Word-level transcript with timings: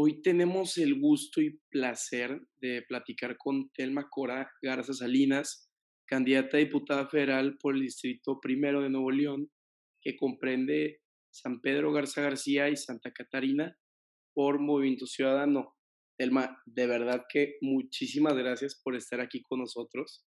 Hoy 0.00 0.22
tenemos 0.22 0.78
el 0.78 1.00
gusto 1.00 1.40
y 1.40 1.58
placer 1.70 2.40
de 2.60 2.82
platicar 2.86 3.36
con 3.36 3.68
Telma 3.70 4.06
Cora 4.08 4.48
Garza 4.62 4.92
Salinas, 4.92 5.72
candidata 6.06 6.56
a 6.56 6.60
diputada 6.60 7.08
federal 7.08 7.58
por 7.60 7.74
el 7.74 7.80
Distrito 7.80 8.38
Primero 8.40 8.80
de 8.80 8.90
Nuevo 8.90 9.10
León, 9.10 9.50
que 10.00 10.14
comprende 10.14 11.00
San 11.32 11.60
Pedro 11.60 11.92
Garza 11.92 12.22
García 12.22 12.68
y 12.68 12.76
Santa 12.76 13.10
Catarina 13.10 13.76
por 14.34 14.60
Movimiento 14.60 15.04
Ciudadano. 15.04 15.74
Telma, 16.16 16.62
de 16.64 16.86
verdad 16.86 17.24
que 17.28 17.56
muchísimas 17.60 18.34
gracias 18.34 18.80
por 18.80 18.94
estar 18.94 19.20
aquí 19.20 19.42
con 19.42 19.58
nosotros. 19.58 20.24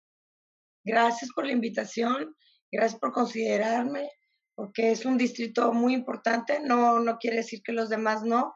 Gracias 0.86 1.30
por 1.36 1.46
la 1.46 1.52
invitación, 1.52 2.34
gracias 2.72 3.02
por 3.02 3.12
considerarme, 3.12 4.08
porque 4.56 4.92
es 4.92 5.06
un 5.06 5.18
distrito 5.18 5.74
muy 5.74 5.94
importante, 5.94 6.62
no, 6.64 7.02
no 7.02 7.18
quiere 7.18 7.36
decir 7.36 7.62
que 7.62 7.74
los 7.74 7.90
demás 7.90 8.24
no, 8.24 8.54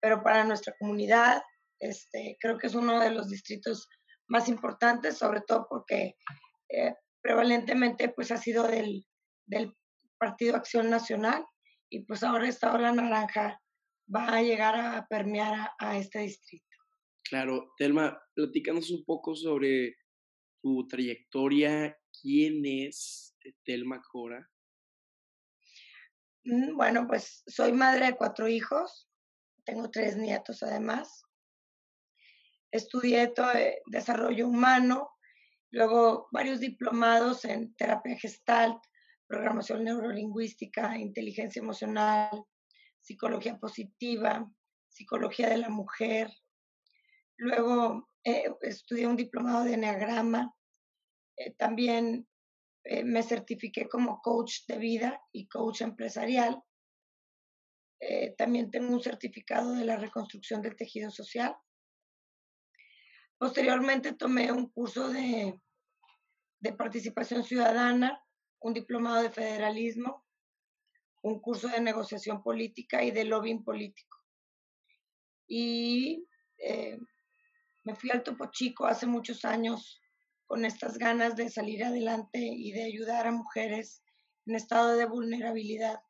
pero 0.00 0.22
para 0.22 0.44
nuestra 0.44 0.74
comunidad 0.78 1.42
este, 1.80 2.36
creo 2.40 2.58
que 2.58 2.66
es 2.66 2.74
uno 2.74 3.00
de 3.00 3.10
los 3.10 3.28
distritos 3.28 3.88
más 4.28 4.48
importantes, 4.48 5.18
sobre 5.18 5.40
todo 5.40 5.66
porque 5.68 6.16
eh, 6.68 6.94
prevalentemente 7.22 8.10
pues 8.10 8.30
ha 8.30 8.36
sido 8.36 8.66
del, 8.68 9.04
del 9.46 9.74
Partido 10.18 10.56
Acción 10.56 10.90
Nacional 10.90 11.44
y 11.90 12.04
pues 12.04 12.22
ahora 12.22 12.48
esta 12.48 12.72
ola 12.72 12.92
naranja 12.92 13.60
va 14.14 14.28
a 14.28 14.42
llegar 14.42 14.76
a 14.76 15.06
permear 15.08 15.70
a, 15.78 15.96
este 15.96 16.20
distrito. 16.20 16.64
Claro, 17.24 17.72
Telma, 17.76 18.20
platícanos 18.34 18.90
un 18.90 19.04
poco 19.04 19.34
sobre 19.34 19.96
tu 20.62 20.86
trayectoria, 20.86 21.96
quién 22.20 22.64
es 22.64 23.36
Telma 23.64 24.02
Cora. 24.12 24.46
Mm, 26.44 26.76
bueno, 26.76 27.06
pues 27.06 27.42
soy 27.46 27.72
madre 27.72 28.06
de 28.06 28.16
cuatro 28.16 28.48
hijos, 28.48 29.09
tengo 29.64 29.90
tres 29.90 30.16
nietos 30.16 30.62
además. 30.62 31.24
Estudié 32.70 33.28
todo 33.28 33.50
desarrollo 33.86 34.48
humano, 34.48 35.10
luego 35.70 36.28
varios 36.30 36.60
diplomados 36.60 37.44
en 37.44 37.74
terapia 37.74 38.16
gestalt, 38.16 38.78
programación 39.26 39.84
neurolingüística, 39.84 40.96
inteligencia 40.98 41.60
emocional, 41.60 42.44
psicología 43.00 43.58
positiva, 43.58 44.48
psicología 44.88 45.48
de 45.48 45.58
la 45.58 45.68
mujer. 45.68 46.30
Luego 47.36 48.08
eh, 48.24 48.44
estudié 48.62 49.06
un 49.06 49.16
diplomado 49.16 49.64
de 49.64 49.74
enneagrama. 49.74 50.54
Eh, 51.36 51.54
también 51.54 52.28
eh, 52.84 53.04
me 53.04 53.22
certifiqué 53.22 53.88
como 53.88 54.20
coach 54.20 54.66
de 54.68 54.78
vida 54.78 55.22
y 55.32 55.48
coach 55.48 55.82
empresarial. 55.82 56.62
Eh, 58.00 58.34
también 58.36 58.70
tengo 58.70 58.92
un 58.92 59.02
certificado 59.02 59.72
de 59.74 59.84
la 59.84 59.96
reconstrucción 59.96 60.62
del 60.62 60.76
tejido 60.76 61.10
social. 61.10 61.54
Posteriormente 63.38 64.14
tomé 64.14 64.50
un 64.50 64.70
curso 64.70 65.08
de, 65.10 65.60
de 66.60 66.72
participación 66.72 67.44
ciudadana, 67.44 68.22
un 68.60 68.74
diplomado 68.74 69.22
de 69.22 69.30
federalismo, 69.30 70.26
un 71.22 71.40
curso 71.40 71.68
de 71.68 71.80
negociación 71.80 72.42
política 72.42 73.02
y 73.04 73.10
de 73.10 73.24
lobbying 73.24 73.64
político. 73.64 74.18
Y 75.46 76.26
eh, 76.58 76.98
me 77.84 77.94
fui 77.94 78.10
al 78.10 78.22
Topo 78.22 78.50
Chico 78.50 78.86
hace 78.86 79.06
muchos 79.06 79.44
años 79.44 80.00
con 80.46 80.64
estas 80.64 80.98
ganas 80.98 81.36
de 81.36 81.48
salir 81.48 81.84
adelante 81.84 82.38
y 82.38 82.72
de 82.72 82.84
ayudar 82.84 83.26
a 83.26 83.32
mujeres 83.32 84.02
en 84.46 84.54
estado 84.54 84.96
de 84.96 85.06
vulnerabilidad 85.06 86.00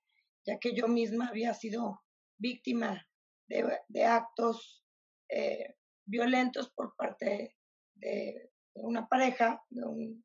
ya 0.46 0.58
que 0.58 0.74
yo 0.74 0.88
misma 0.88 1.28
había 1.28 1.54
sido 1.54 2.02
víctima 2.38 3.06
de, 3.48 4.04
actos 4.04 4.84
eh, 5.28 5.76
violentos 6.04 6.70
por 6.70 6.94
parte 6.96 7.56
de, 7.94 8.50
una 8.74 9.06
pareja, 9.08 9.62
de 9.68 9.84
un, 9.84 10.24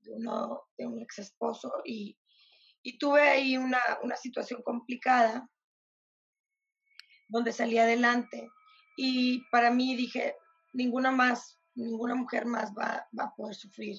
de 0.00 0.86
un 0.86 1.02
ex 1.02 1.18
esposo, 1.18 1.70
y, 1.84 2.16
tuve 2.98 3.22
ahí 3.22 3.56
una, 3.56 3.80
situación 4.16 4.62
complicada 4.62 5.48
donde 7.28 7.52
salí 7.52 7.78
adelante. 7.78 8.48
Y 8.96 9.42
para 9.50 9.70
mí 9.70 9.96
dije, 9.96 10.36
ninguna 10.72 11.10
más, 11.10 11.58
ninguna 11.74 12.14
mujer 12.14 12.46
más 12.46 12.72
va, 12.72 13.08
va 13.18 13.24
a 13.24 13.34
poder 13.34 13.54
sufrir. 13.54 13.96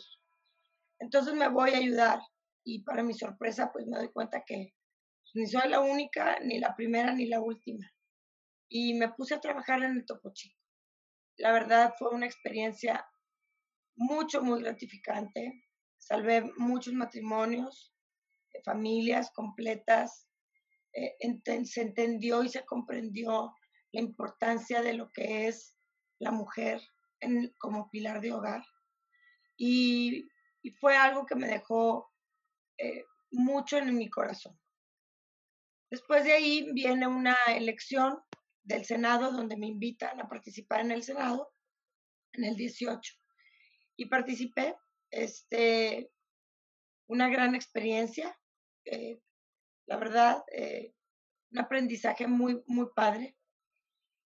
Entonces 1.00 1.34
me 1.34 1.50
voy 1.50 1.72
a 1.72 1.78
ayudar 1.78 2.22
y 2.66 2.84
para 2.84 3.04
mi 3.04 3.14
sorpresa 3.14 3.72
pues 3.72 3.86
me 3.88 3.98
doy 3.98 4.12
cuenta 4.12 4.44
que 4.46 4.74
ni 5.34 5.48
soy 5.48 5.70
la 5.70 5.80
única, 5.80 6.40
ni 6.42 6.60
la 6.60 6.76
primera, 6.76 7.14
ni 7.14 7.28
la 7.28 7.40
última. 7.40 7.90
Y 8.70 8.94
me 8.96 9.14
puse 9.14 9.36
a 9.36 9.42
trabajar 9.42 9.84
en 9.84 9.98
el 9.98 10.06
Topo 10.06 10.32
Chico. 10.34 10.60
La 11.38 11.52
verdad 11.52 11.94
fue 11.98 12.10
una 12.10 12.26
experiencia 12.26 13.06
mucho, 13.96 14.42
muy 14.42 14.62
gratificante. 14.62 15.64
Salvé 15.98 16.52
muchos 16.58 16.94
matrimonios, 16.94 17.94
familias 18.64 19.32
completas. 19.32 20.28
Eh, 20.94 21.16
se 21.66 21.82
entendió 21.82 22.44
y 22.44 22.50
se 22.50 22.66
comprendió 22.66 23.54
la 23.92 24.02
importancia 24.02 24.82
de 24.82 24.94
lo 24.94 25.12
que 25.12 25.48
es 25.48 25.78
la 26.20 26.32
mujer 26.32 26.82
como 27.58 27.90
pilar 27.90 28.22
de 28.22 28.32
hogar. 28.32 28.64
Y, 29.58 30.28
fue 30.80 30.98
algo 30.98 31.28
que 31.28 31.36
me 31.36 31.48
dejó 31.48 32.12
eh, 32.78 33.06
mucho 33.32 33.78
en 33.78 33.96
mi 33.96 34.10
corazón. 34.10 34.60
Después 35.90 36.24
de 36.24 36.34
ahí 36.34 36.72
viene 36.74 37.08
una 37.08 37.38
elección 37.48 38.20
del 38.64 38.86
Senado 38.86 39.32
donde 39.32 39.58
me 39.58 39.68
invitan 39.68 40.20
a 40.20 40.28
participar 40.28 40.82
en 40.82 40.92
el 40.92 41.04
Senado 41.04 41.54
en 42.34 42.44
el 42.46 42.56
18 42.56 43.14
y 43.98 44.06
participé. 44.06 44.76
Este, 45.12 46.12
una 47.08 47.30
gran 47.30 47.56
experiencia, 47.56 48.38
eh, 48.84 49.22
la 49.86 49.98
verdad, 49.98 50.44
eh, 50.52 50.94
un 51.52 51.60
aprendizaje 51.60 52.28
muy, 52.28 52.62
muy 52.66 52.88
padre. 52.94 53.38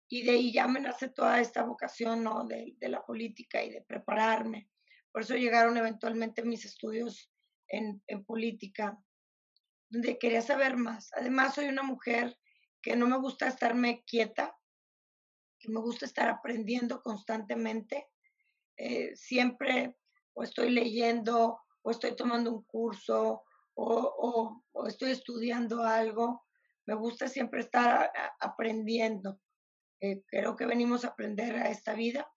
Y 0.09 0.25
de 0.25 0.33
ahí 0.33 0.53
ya 0.53 0.69
me 0.69 0.81
nace 0.81 1.09
toda 1.09 1.41
esta 1.41 1.63
vocación 1.63 2.23
¿no? 2.23 2.45
de, 2.45 2.75
de 2.77 2.89
la 2.89 3.05
política 3.05 3.65
y 3.65 3.71
de 3.71 3.83
prepararme. 3.83 4.69
Por 5.11 5.23
eso 5.23 5.35
llegaron 5.37 5.77
eventualmente 5.77 6.45
mis 6.45 6.65
estudios 6.65 7.33
en, 7.69 8.25
política, 8.25 8.99
donde 9.89 10.19
quería 10.19 10.43
saber 10.43 10.77
más. 10.77 11.11
Además, 11.15 11.55
soy 11.55 11.67
una 11.67 11.83
mujer 11.83 12.37
que 12.83 12.97
no 12.97 13.07
me 13.07 13.19
gusta 13.19 13.49
estarme 13.49 14.05
quieta, 14.05 14.57
que 15.59 15.71
me 15.71 15.81
gusta 15.81 16.07
estar 16.07 16.29
aprendiendo 16.29 17.03
constantemente. 17.03 18.09
Eh, 18.77 19.17
siempre 19.17 19.97
o 20.35 20.43
estoy 20.43 20.71
leyendo 20.71 21.61
o 21.83 21.91
estoy 21.91 22.15
tomando 22.15 22.53
un 22.53 22.63
curso 22.65 23.43
o, 23.75 24.63
estoy 24.87 25.11
estudiando 25.13 25.83
algo. 25.83 26.45
Me 26.87 26.95
gusta 26.95 27.29
siempre 27.29 27.61
estar 27.61 28.13
aprendiendo. 28.41 29.41
Eh, 30.01 30.23
creo 30.27 30.57
que 30.57 30.67
venimos 30.67 31.05
a 31.05 31.09
aprender 31.09 31.57
a 31.57 31.71
esta 31.71 31.95
vida 31.95 32.31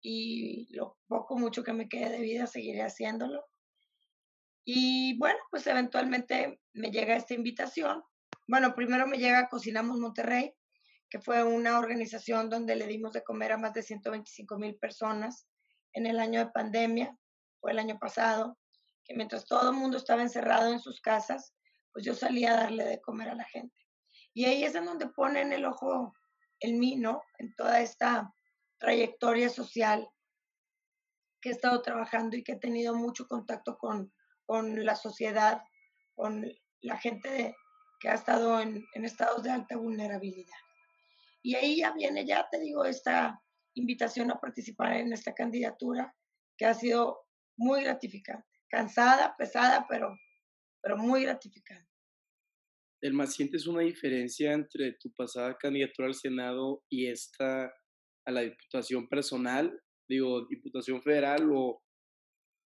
y 0.00 0.68
lo 0.74 0.98
poco, 1.06 1.36
mucho 1.36 1.64
que 1.64 1.72
me 1.72 1.88
quede 1.88 2.10
de 2.10 2.20
vida 2.20 2.46
seguiré 2.46 2.82
haciéndolo. 2.82 3.44
Y 4.70 5.16
bueno, 5.16 5.38
pues 5.50 5.66
eventualmente 5.66 6.60
me 6.74 6.90
llega 6.90 7.16
esta 7.16 7.32
invitación. 7.32 8.04
Bueno, 8.46 8.74
primero 8.74 9.06
me 9.06 9.16
llega 9.16 9.48
Cocinamos 9.48 9.96
Monterrey, 9.96 10.54
que 11.08 11.22
fue 11.22 11.42
una 11.42 11.78
organización 11.78 12.50
donde 12.50 12.76
le 12.76 12.86
dimos 12.86 13.14
de 13.14 13.24
comer 13.24 13.52
a 13.52 13.56
más 13.56 13.72
de 13.72 13.82
125 13.82 14.58
mil 14.58 14.76
personas 14.76 15.48
en 15.94 16.04
el 16.04 16.20
año 16.20 16.40
de 16.40 16.50
pandemia, 16.50 17.16
fue 17.58 17.72
el 17.72 17.78
año 17.78 17.98
pasado, 17.98 18.58
que 19.04 19.14
mientras 19.14 19.46
todo 19.46 19.70
el 19.70 19.76
mundo 19.76 19.96
estaba 19.96 20.20
encerrado 20.20 20.70
en 20.70 20.80
sus 20.80 21.00
casas, 21.00 21.54
pues 21.90 22.04
yo 22.04 22.12
salía 22.12 22.52
a 22.52 22.60
darle 22.64 22.84
de 22.84 23.00
comer 23.00 23.30
a 23.30 23.36
la 23.36 23.44
gente. 23.44 23.86
Y 24.34 24.44
ahí 24.44 24.64
es 24.64 24.74
en 24.74 24.84
donde 24.84 25.08
ponen 25.08 25.54
el 25.54 25.64
ojo 25.64 26.12
en 26.60 26.78
mí, 26.78 26.96
¿no? 26.96 27.22
En 27.38 27.54
toda 27.54 27.80
esta 27.80 28.34
trayectoria 28.76 29.48
social 29.48 30.06
que 31.40 31.48
he 31.48 31.52
estado 31.52 31.80
trabajando 31.80 32.36
y 32.36 32.44
que 32.44 32.52
he 32.52 32.58
tenido 32.58 32.94
mucho 32.94 33.26
contacto 33.26 33.78
con 33.78 34.12
con 34.48 34.82
la 34.82 34.96
sociedad, 34.96 35.60
con 36.14 36.50
la 36.80 36.96
gente 36.96 37.54
que 38.00 38.08
ha 38.08 38.14
estado 38.14 38.58
en, 38.62 38.82
estados 38.94 39.42
de 39.42 39.50
alta 39.50 39.76
vulnerabilidad. 39.76 40.56
Y 41.42 41.54
ahí 41.54 41.76
ya 41.76 41.92
viene, 41.92 42.26
ya 42.26 42.48
te 42.50 42.58
digo, 42.58 42.86
esta 42.86 43.38
invitación 43.74 44.30
a 44.30 44.40
participar 44.40 44.94
en 44.94 45.12
esta 45.12 45.34
candidatura 45.34 46.16
que 46.56 46.64
ha 46.64 46.72
sido 46.72 47.26
muy 47.58 47.82
gratificante. 47.82 48.48
Cansada, 48.70 49.36
pesada, 49.36 49.84
pero, 49.86 50.16
pero 50.80 50.96
muy 50.96 51.24
gratificante. 51.24 51.92
Elma, 53.02 53.26
¿sientes 53.26 53.66
una 53.66 53.82
diferencia 53.82 54.54
entre 54.54 54.92
tu 54.94 55.12
pasada 55.12 55.58
candidatura 55.58 56.08
al 56.08 56.14
Senado 56.14 56.84
y 56.88 57.06
esta 57.06 57.70
a 58.24 58.30
la 58.30 58.40
diputación 58.40 59.08
personal? 59.08 59.78
Digo, 60.08 60.46
diputación 60.46 61.02
federal 61.02 61.50
o 61.52 61.82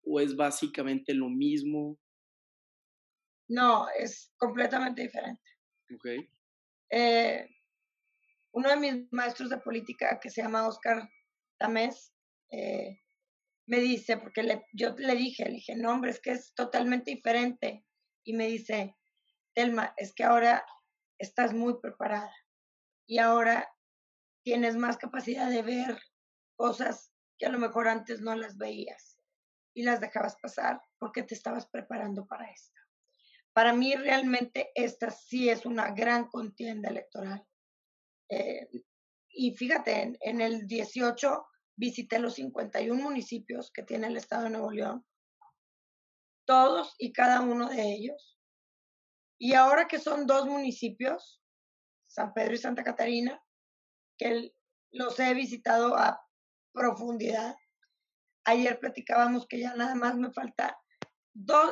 o 0.03 0.19
es 0.19 0.35
básicamente 0.35 1.13
lo 1.13 1.29
mismo? 1.29 1.97
No, 3.47 3.87
es 3.89 4.33
completamente 4.37 5.03
diferente. 5.03 5.43
Ok. 5.93 6.05
Eh, 6.89 7.47
uno 8.53 8.69
de 8.69 8.77
mis 8.77 9.11
maestros 9.13 9.49
de 9.49 9.57
política 9.59 10.19
que 10.19 10.29
se 10.29 10.41
llama 10.41 10.67
Oscar 10.67 11.09
Tamés, 11.57 12.13
eh, 12.49 13.01
me 13.67 13.79
dice, 13.79 14.17
porque 14.17 14.43
le, 14.43 14.65
yo 14.73 14.95
le 14.97 15.15
dije, 15.15 15.45
le 15.45 15.51
dije, 15.51 15.75
no, 15.75 15.91
hombre, 15.91 16.11
es 16.11 16.19
que 16.19 16.31
es 16.31 16.53
totalmente 16.53 17.11
diferente. 17.11 17.85
Y 18.23 18.33
me 18.33 18.47
dice, 18.47 18.97
Telma, 19.53 19.93
es 19.97 20.13
que 20.13 20.23
ahora 20.23 20.65
estás 21.17 21.53
muy 21.53 21.79
preparada 21.79 22.33
y 23.05 23.19
ahora 23.19 23.69
tienes 24.43 24.75
más 24.75 24.97
capacidad 24.97 25.49
de 25.49 25.61
ver 25.61 25.97
cosas 26.55 27.13
que 27.37 27.45
a 27.45 27.49
lo 27.49 27.59
mejor 27.59 27.87
antes 27.87 28.21
no 28.21 28.35
las 28.35 28.57
veías 28.57 29.10
y 29.73 29.83
las 29.83 30.01
dejabas 30.01 30.35
pasar 30.41 30.81
porque 30.99 31.23
te 31.23 31.35
estabas 31.35 31.67
preparando 31.67 32.25
para 32.25 32.49
esta. 32.49 32.79
Para 33.53 33.73
mí 33.73 33.95
realmente 33.95 34.71
esta 34.75 35.09
sí 35.09 35.49
es 35.49 35.65
una 35.65 35.91
gran 35.91 36.27
contienda 36.29 36.89
electoral. 36.89 37.45
Eh, 38.29 38.69
y 39.29 39.55
fíjate, 39.55 40.17
en, 40.21 40.41
el 40.41 40.67
18 40.67 41.45
visité 41.75 42.19
los 42.19 42.35
51 42.35 43.01
municipios 43.01 43.71
que 43.71 43.83
tiene 43.83 44.07
el 44.07 44.17
estado 44.17 44.43
de 44.43 44.49
Nuevo 44.51 44.71
León, 44.71 45.05
todos 46.45 46.95
y 46.97 47.11
cada 47.11 47.41
uno 47.41 47.69
de 47.69 47.81
ellos. 47.81 48.37
Y 49.37 49.53
ahora 49.53 49.87
que 49.87 49.99
son 49.99 50.27
dos 50.27 50.45
municipios, 50.45 51.41
San 52.07 52.33
Pedro 52.33 52.53
y 52.53 52.57
Santa 52.57 52.83
Catarina, 52.83 53.41
que 54.17 54.53
los 54.91 55.19
he 55.19 55.33
visitado 55.33 55.97
a 55.97 56.21
profundidad. 56.73 57.55
Ayer 58.45 58.79
platicábamos 58.79 59.47
que 59.47 59.59
ya 59.59 59.75
nada 59.75 59.95
más 59.95 60.15
me 60.15 60.31
falta 60.31 60.79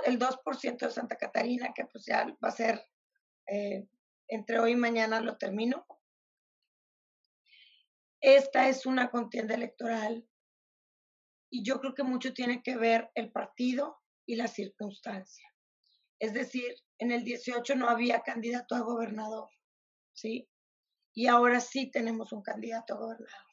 el 0.06 0.20
2% 0.20 0.86
de 0.86 0.92
Santa 0.92 1.18
Catarina, 1.18 1.74
que 1.74 1.86
pues 1.86 2.06
ya 2.06 2.26
va 2.44 2.50
a 2.50 2.52
ser 2.52 2.82
eh, 3.48 3.88
entre 4.28 4.60
hoy 4.60 4.72
y 4.72 4.76
mañana 4.76 5.20
lo 5.22 5.38
termino. 5.38 5.86
Esta 8.22 8.68
es 8.68 8.86
una 8.86 9.10
contienda 9.10 9.56
electoral 9.56 10.28
y 11.50 11.64
yo 11.64 11.80
creo 11.80 11.96
que 11.96 12.04
mucho 12.04 12.34
tiene 12.34 12.62
que 12.62 12.78
ver 12.78 13.10
el 13.16 13.32
partido 13.32 14.00
y 14.26 14.36
la 14.36 14.48
circunstancia. 14.48 15.48
Es 16.20 16.34
decir, 16.34 16.76
en 17.00 17.12
el 17.12 17.24
18 17.24 17.76
no 17.76 17.90
había 17.90 18.22
candidato 18.22 18.76
a 18.76 18.82
gobernador, 18.82 19.50
¿sí? 20.14 20.50
Y 21.14 21.28
ahora 21.28 21.60
sí 21.60 21.90
tenemos 21.90 22.32
un 22.34 22.44
candidato 22.44 22.94
a 22.94 22.98
gobernador. 22.98 23.48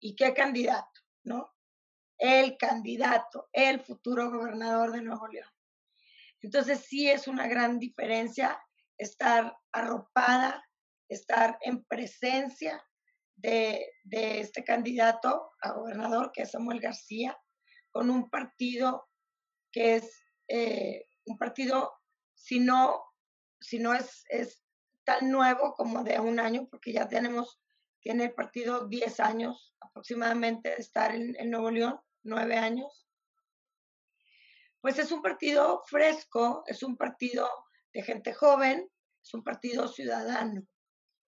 ¿Y 0.00 0.14
qué 0.14 0.32
candidato? 0.32 1.00
¿No? 1.24 1.55
El 2.18 2.56
candidato, 2.56 3.48
el 3.52 3.80
futuro 3.80 4.30
gobernador 4.30 4.92
de 4.92 5.02
Nuevo 5.02 5.28
León. 5.28 5.48
Entonces 6.40 6.80
sí 6.80 7.10
es 7.10 7.26
una 7.28 7.46
gran 7.46 7.78
diferencia 7.78 8.60
estar 8.98 9.56
arropada, 9.72 10.64
estar 11.08 11.58
en 11.60 11.84
presencia 11.84 12.82
de, 13.36 13.92
este 14.04 14.64
candidato 14.64 15.50
a 15.60 15.72
gobernador, 15.72 16.32
que 16.32 16.42
es 16.42 16.50
Samuel 16.50 16.80
García, 16.80 17.38
con 17.90 18.10
un 18.10 18.30
partido 18.30 19.08
que 19.72 19.96
es 19.96 20.22
eh, 20.48 21.06
un 21.26 21.36
partido, 21.36 21.92
si 22.34 22.60
no, 22.60 23.02
si 23.60 23.78
no 23.78 23.92
es, 23.94 24.24
es 24.28 24.62
tan 25.04 25.30
nuevo 25.30 25.74
como 25.74 26.02
de 26.02 26.18
un 26.18 26.40
año, 26.40 26.66
porque 26.70 26.92
ya 26.92 27.08
tenemos, 27.08 27.60
tiene 28.06 28.26
el 28.26 28.34
partido 28.34 28.86
10 28.86 29.18
años 29.18 29.74
aproximadamente 29.80 30.68
de 30.68 30.76
estar 30.76 31.12
en, 31.12 31.34
en 31.40 31.50
Nuevo 31.50 31.72
León, 31.72 31.98
9 32.22 32.56
años. 32.56 33.04
Pues 34.80 35.00
es 35.00 35.10
un 35.10 35.22
partido 35.22 35.82
fresco, 35.88 36.62
es 36.68 36.84
un 36.84 36.96
partido 36.96 37.50
de 37.92 38.04
gente 38.04 38.32
joven, 38.32 38.88
es 39.20 39.34
un 39.34 39.42
partido 39.42 39.88
ciudadano. 39.88 40.64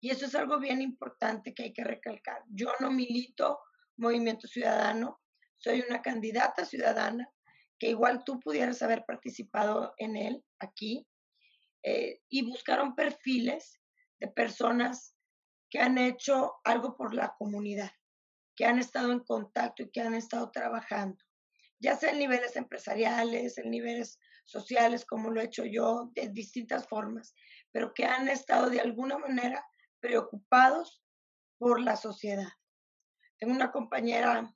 Y 0.01 0.11
eso 0.11 0.27
es 0.27 0.35
algo 0.35 0.59
bien 0.59 0.83
importante 0.83 1.55
que 1.55 1.63
hay 1.63 1.73
que 1.73 1.85
recalcar. 1.85 2.43
Yo 2.49 2.73
no 2.81 2.91
milito 2.91 3.61
Movimiento 3.97 4.49
Ciudadano, 4.49 5.21
soy 5.57 5.81
una 5.89 6.03
candidata 6.03 6.65
ciudadana 6.65 7.31
que 7.79 7.91
igual 7.91 8.25
tú 8.25 8.41
pudieras 8.41 8.83
haber 8.83 9.05
participado 9.05 9.95
en 9.99 10.17
él 10.17 10.45
aquí. 10.59 11.07
Eh, 11.85 12.21
y 12.29 12.43
buscaron 12.43 12.97
perfiles 12.97 13.81
de 14.19 14.27
personas 14.27 15.14
que 15.75 15.81
han 15.81 15.99
hecho 15.99 16.61
algo 16.63 16.97
por 16.97 17.15
la 17.15 17.35
comunidad, 17.37 17.91
que 18.55 18.65
han 18.65 18.79
estado 18.79 19.11
en 19.11 19.19
contacto 19.19 19.83
y 19.83 19.91
que 19.91 20.03
han 20.03 20.15
estado 20.15 20.53
trabajando, 20.53 21.19
ya 21.81 21.97
sea 21.97 22.13
en 22.13 22.21
niveles 22.21 22.55
empresariales, 22.55 23.59
en 23.59 23.73
niveles 23.73 24.21
sociales, 24.45 25.05
como 25.05 25.33
lo 25.33 25.41
he 25.41 25.47
hecho 25.47 25.65
yo, 25.65 26.13
de 26.15 26.29
distintas 26.29 26.87
formas, 26.87 27.35
pero 27.73 27.93
que 27.93 28.05
han 28.05 28.29
estado 28.29 28.71
de 28.71 28.79
alguna 28.79 29.19
manera 29.19 29.67
preocupados 29.99 31.03
por 31.59 31.81
la 31.81 31.97
sociedad. 31.97 32.53
Tengo 33.41 33.53
una 33.53 33.73
compañera, 33.73 34.55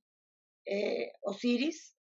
eh, 0.67 1.11
Osiris, 1.23 1.97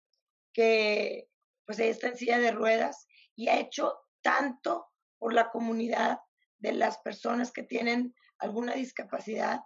que 0.51 1.29
pues 1.65 1.79
ella 1.79 1.91
está 1.91 2.07
en 2.07 2.17
silla 2.17 2.39
de 2.39 2.51
ruedas 2.51 3.07
y 3.33 3.47
ha 3.47 3.61
hecho 3.61 3.97
tanto 4.21 4.87
por 5.19 5.33
la 5.33 5.51
comunidad 5.51 6.19
de 6.57 6.73
las 6.73 6.97
personas 6.97 7.53
que 7.53 7.63
tienen 7.63 8.13
alguna 8.39 8.73
discapacidad, 8.73 9.61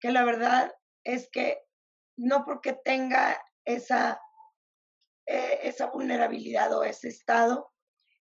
que 0.00 0.10
la 0.10 0.24
verdad 0.24 0.72
es 1.04 1.28
que 1.30 1.58
no 2.16 2.44
porque 2.44 2.74
tenga 2.84 3.40
esa, 3.64 4.20
eh, 5.26 5.60
esa 5.62 5.86
vulnerabilidad 5.86 6.72
o 6.76 6.84
ese 6.84 7.08
estado, 7.08 7.72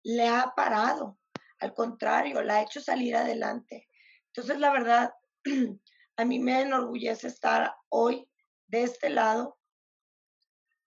le 0.02 0.28
ha 0.28 0.52
parado. 0.54 1.18
Al 1.58 1.74
contrario, 1.74 2.42
la 2.42 2.56
ha 2.56 2.62
hecho 2.62 2.80
salir 2.80 3.16
adelante. 3.16 3.88
Entonces, 4.26 4.58
la 4.58 4.70
verdad, 4.70 5.14
a 6.16 6.24
mí 6.24 6.38
me 6.38 6.60
enorgullece 6.60 7.28
estar 7.28 7.74
hoy 7.88 8.28
de 8.66 8.82
este 8.82 9.10
lado, 9.10 9.58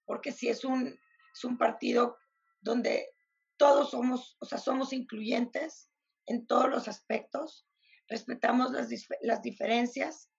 porque 0.05 0.31
si 0.31 0.49
es 0.49 0.63
un, 0.63 0.87
es 1.33 1.43
un 1.43 1.57
partido 1.57 2.17
donde 2.61 3.09
todos 3.57 3.91
somos, 3.91 4.37
o 4.39 4.45
sea, 4.45 4.57
somos 4.57 4.93
incluyentes 4.93 5.91
en 6.25 6.45
todos 6.45 6.69
los 6.69 6.87
aspectos, 6.87 7.67
respetamos 8.09 8.71
las, 8.71 8.89
las 9.21 9.41
diferencias 9.41 10.29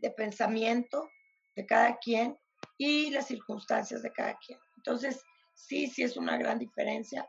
de 0.00 0.10
pensamiento 0.12 1.08
de 1.54 1.66
cada 1.66 1.98
quien 1.98 2.36
y 2.78 3.10
las 3.10 3.26
circunstancias 3.26 4.02
de 4.02 4.12
cada 4.12 4.36
quien. 4.38 4.58
Entonces, 4.78 5.22
sí, 5.54 5.88
sí 5.88 6.02
es 6.02 6.16
una 6.16 6.38
gran 6.38 6.58
diferencia, 6.58 7.26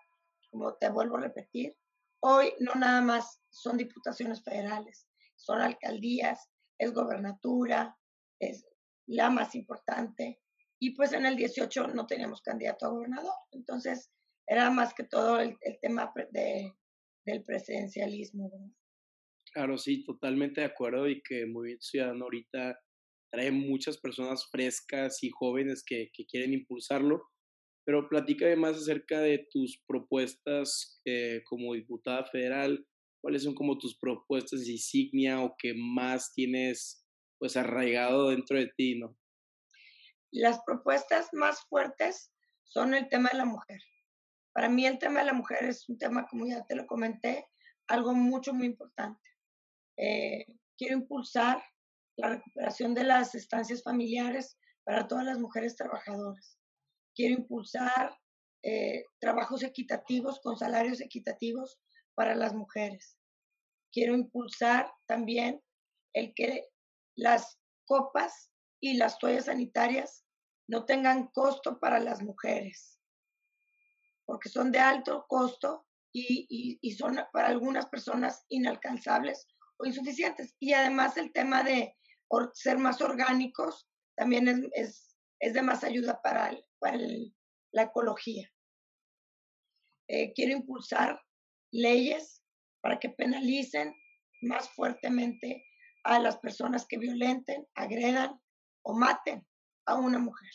como 0.50 0.74
te 0.76 0.90
vuelvo 0.90 1.18
a 1.18 1.22
repetir, 1.22 1.76
Hoy 2.22 2.54
no 2.60 2.76
nada 2.76 3.02
más 3.02 3.42
son 3.50 3.78
diputaciones 3.78 4.44
federales, 4.44 5.08
son 5.38 5.62
alcaldías, 5.62 6.50
es 6.78 6.94
gobernatura, 6.94 7.98
es 8.40 8.68
la 9.08 9.30
más 9.30 9.56
importante. 9.56 10.42
Y 10.80 10.92
pues 10.92 11.14
en 11.14 11.26
el 11.26 11.38
18 11.38 11.88
no 11.88 12.08
teníamos 12.08 12.42
candidato 12.42 12.86
a 12.86 12.90
gobernador. 12.90 13.34
Entonces 13.52 14.12
era 14.46 14.70
más 14.70 14.94
que 14.94 15.04
todo 15.04 15.40
el, 15.40 15.58
tema 15.82 16.12
de, 16.32 16.74
del 17.26 17.44
presidencialismo. 17.44 18.52
Claro, 19.54 19.78
sí, 19.78 20.04
totalmente 20.04 20.62
de 20.62 20.68
acuerdo 20.68 21.08
y 21.08 21.22
que 21.22 21.46
Movimiento 21.46 21.86
Ciudadano 21.86 22.26
ahorita 22.26 22.80
trae 23.32 23.52
muchas 23.52 23.98
personas 23.98 24.48
frescas 24.52 25.24
y 25.24 25.30
jóvenes 25.30 25.84
que, 25.86 26.10
que 26.14 26.26
quieren 26.26 26.54
impulsarlo 26.54 27.30
pero 27.90 28.08
platícame 28.08 28.56
más 28.56 28.78
acerca 28.78 29.20
de 29.20 29.48
tus 29.52 29.82
propuestas 29.88 31.02
eh, 31.06 31.42
como 31.46 31.74
diputada 31.74 32.24
federal. 32.26 32.86
¿Cuáles 33.20 33.42
son 33.42 33.56
como 33.56 33.80
tus 33.80 33.98
propuestas 33.98 34.68
insignia 34.68 35.42
o 35.42 35.56
que 35.58 35.74
más 35.74 36.32
tienes 36.36 37.04
pues 37.40 37.58
arraigado 37.58 38.30
dentro 38.30 38.60
de 38.60 38.72
ti, 38.78 39.00
no? 39.00 39.18
Las 40.32 40.62
propuestas 40.68 41.30
más 41.34 41.66
fuertes 41.68 42.32
son 42.64 42.94
el 42.94 43.10
tema 43.10 43.30
de 43.32 43.40
la 43.40 43.46
mujer. 43.46 43.82
Para 44.54 44.70
mí 44.70 44.86
el 44.86 45.00
tema 45.00 45.22
de 45.22 45.26
la 45.26 45.34
mujer 45.34 45.64
es 45.64 45.90
un 45.90 45.98
tema, 45.98 46.28
como 46.28 46.46
ya 46.46 46.64
te 46.68 46.76
lo 46.76 46.86
comenté, 46.86 47.48
algo 47.88 48.14
mucho, 48.14 48.54
muy 48.54 48.68
importante. 48.68 49.29
Eh, 50.02 50.46
quiero 50.78 50.96
impulsar 50.96 51.62
la 52.18 52.30
recuperación 52.30 52.94
de 52.94 53.04
las 53.04 53.36
estancias 53.36 53.84
familiares 53.84 54.58
para 54.84 55.08
todas 55.08 55.26
las 55.26 55.40
mujeres 55.40 55.76
trabajadoras 55.76 56.60
quiero 57.20 57.36
impulsar 57.36 58.18
eh, 58.64 59.04
trabajos 59.20 59.62
equitativos 59.64 60.40
con 60.40 60.58
salarios 60.58 61.02
equitativos 61.02 61.78
para 62.16 62.34
las 62.34 62.54
mujeres. 62.54 63.18
Quiero 63.92 64.16
impulsar 64.16 64.90
también 65.06 65.62
el 66.14 66.34
que 66.34 66.70
las 67.18 67.60
copas 67.84 68.54
y 68.80 68.94
las 68.94 69.20
toallas 69.20 69.46
sanitarias 69.46 70.26
no 70.70 70.86
tengan 70.86 71.28
costo 71.28 71.78
para 71.78 72.00
las 72.00 72.22
mujeres, 72.22 73.02
porque 74.26 74.48
son 74.48 74.72
de 74.72 74.80
alto 74.80 75.26
costo 75.28 75.86
y, 76.14 76.80
son 76.98 77.20
para 77.34 77.50
algunas 77.50 77.88
personas 77.88 78.46
inalcanzables 78.48 79.46
insuficientes. 79.86 80.56
Y 80.60 80.74
además 80.74 81.18
el 81.18 81.32
tema 81.32 81.64
de 81.64 81.96
ser 82.54 82.78
más 82.78 83.02
orgánicos 83.02 83.90
también 84.16 84.70
es, 84.74 85.18
es 85.40 85.54
de 85.54 85.62
más 85.62 85.84
ayuda 85.84 86.22
para, 86.22 86.52
para 86.80 86.98
la 87.72 87.84
ecología. 87.84 88.52
Eh, 90.08 90.34
quiero 90.34 90.54
impulsar 90.54 91.22
leyes 91.72 92.44
para 92.82 93.00
que 93.00 93.10
penalicen 93.10 93.94
más 94.42 94.70
fuertemente 94.70 95.64
a 96.04 96.20
las 96.20 96.38
personas 96.38 96.86
que 96.88 96.98
violenten, 96.98 97.68
agredan 97.76 98.40
o 98.84 98.94
maten 98.94 99.46
a 99.86 99.96
una 99.96 100.18
mujer. 100.18 100.52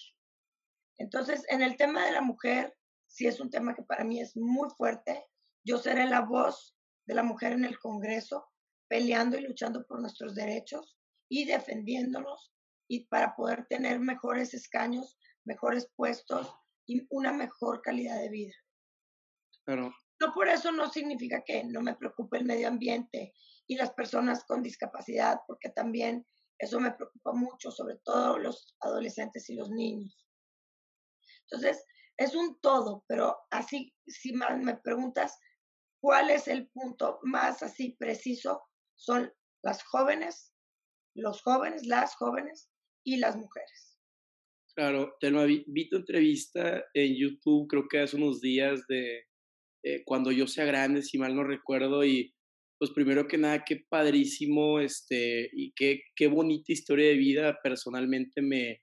Entonces, 0.98 1.44
en 1.48 1.62
el 1.62 1.76
tema 1.76 2.04
de 2.04 2.12
la 2.12 2.20
mujer, 2.20 2.76
sí 3.06 3.26
es 3.26 3.40
un 3.40 3.50
tema 3.50 3.74
que 3.74 3.82
para 3.82 4.04
mí 4.04 4.20
es 4.20 4.36
muy 4.36 4.68
fuerte. 4.70 5.24
Yo 5.64 5.78
seré 5.78 6.06
la 6.06 6.20
voz 6.20 6.76
de 7.06 7.14
la 7.14 7.22
mujer 7.22 7.52
en 7.52 7.64
el 7.64 7.78
Congreso, 7.78 8.46
peleando 8.94 9.36
y 9.36 9.40
luchando 9.40 9.84
por 9.84 10.00
nuestros 10.00 10.36
derechos 10.36 10.96
y 11.28 11.46
defendiéndonos 11.46 12.52
y 12.88 13.08
para 13.08 13.34
poder 13.34 13.66
tener 13.66 13.98
mejores 13.98 14.54
escaños, 14.54 15.18
mejores 15.44 15.90
puestos 15.96 16.54
y 16.86 17.04
una 17.10 17.32
mejor 17.32 17.82
calidad 17.82 18.20
de 18.20 18.28
vida. 18.28 18.54
No 20.20 20.32
por 20.32 20.46
eso 20.46 20.70
no 20.70 20.88
significa 20.88 21.42
que 21.44 21.64
no 21.64 21.80
me 21.80 21.96
preocupe 21.96 22.38
el 22.38 22.44
medio 22.44 22.68
ambiente 22.68 23.34
y 23.66 23.74
las 23.74 23.92
personas 23.94 24.44
con 24.44 24.62
discapacidad, 24.62 25.40
porque 25.48 25.70
también 25.70 26.24
eso 26.56 26.78
me 26.78 26.92
preocupa 26.92 27.32
mucho, 27.32 27.72
sobre 27.72 27.96
todo 28.04 28.38
los 28.38 28.76
adolescentes 28.78 29.50
y 29.50 29.56
los 29.56 29.70
niños. 29.70 30.24
Entonces, 31.50 31.84
es 32.16 32.36
un 32.36 32.60
todo, 32.60 33.04
pero 33.08 33.38
así, 33.50 33.92
si 34.06 34.32
me 34.34 34.76
preguntas 34.76 35.36
cuál 36.00 36.30
es 36.30 36.46
el 36.46 36.68
punto 36.68 37.18
más 37.24 37.60
así 37.64 37.96
preciso, 37.98 38.62
son 38.96 39.32
las 39.62 39.82
jóvenes, 39.84 40.52
los 41.14 41.42
jóvenes, 41.42 41.86
las 41.86 42.14
jóvenes 42.16 42.70
y 43.04 43.16
las 43.16 43.36
mujeres. 43.36 43.98
Claro, 44.74 45.14
Telma, 45.20 45.44
vi, 45.44 45.64
vi 45.68 45.88
tu 45.88 45.96
entrevista 45.96 46.84
en 46.94 47.14
YouTube, 47.14 47.68
creo 47.68 47.86
que 47.88 48.00
hace 48.00 48.16
unos 48.16 48.40
días 48.40 48.86
de 48.88 49.24
eh, 49.84 50.02
cuando 50.04 50.32
yo 50.32 50.46
sea 50.46 50.64
grande, 50.64 51.02
si 51.02 51.18
mal 51.18 51.36
no 51.36 51.44
recuerdo, 51.44 52.04
y 52.04 52.34
pues 52.78 52.90
primero 52.90 53.28
que 53.28 53.38
nada, 53.38 53.64
qué 53.64 53.84
padrísimo, 53.88 54.80
este, 54.80 55.48
y 55.52 55.72
qué, 55.74 56.02
qué 56.16 56.26
bonita 56.26 56.72
historia 56.72 57.08
de 57.08 57.14
vida 57.14 57.58
personalmente 57.62 58.42
me, 58.42 58.82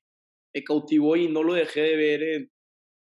me 0.53 0.63
cautivó 0.63 1.17
y 1.17 1.27
no 1.27 1.43
lo 1.43 1.55
dejé 1.55 1.81
de 1.81 1.95
ver 1.97 2.23
en, 2.23 2.51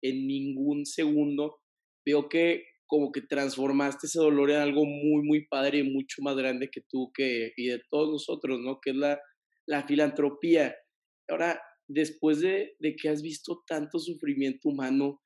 en 0.02 0.28
ningún 0.28 0.86
segundo. 0.86 1.60
Veo 2.06 2.28
que 2.28 2.66
como 2.94 3.12
que 3.12 3.22
transformaste 3.24 4.06
ese 4.06 4.20
dolor 4.20 4.52
en 4.52 4.58
algo 4.58 4.86
muy, 4.86 5.24
muy 5.24 5.48
padre 5.48 5.80
y 5.80 5.90
mucho 5.92 6.22
más 6.22 6.36
grande 6.36 6.70
que 6.70 6.82
tú 6.88 7.12
que, 7.12 7.52
y 7.58 7.70
de 7.70 7.82
todos 7.90 8.12
nosotros, 8.12 8.60
¿no? 8.60 8.80
Que 8.80 8.92
es 8.92 8.96
la, 8.96 9.20
la 9.66 9.82
filantropía. 9.88 10.76
Ahora, 11.28 11.60
después 11.88 12.42
de, 12.42 12.76
de 12.78 12.96
que 12.96 13.10
has 13.10 13.24
visto 13.24 13.64
tanto 13.66 13.98
sufrimiento 13.98 14.70
humano, 14.70 15.20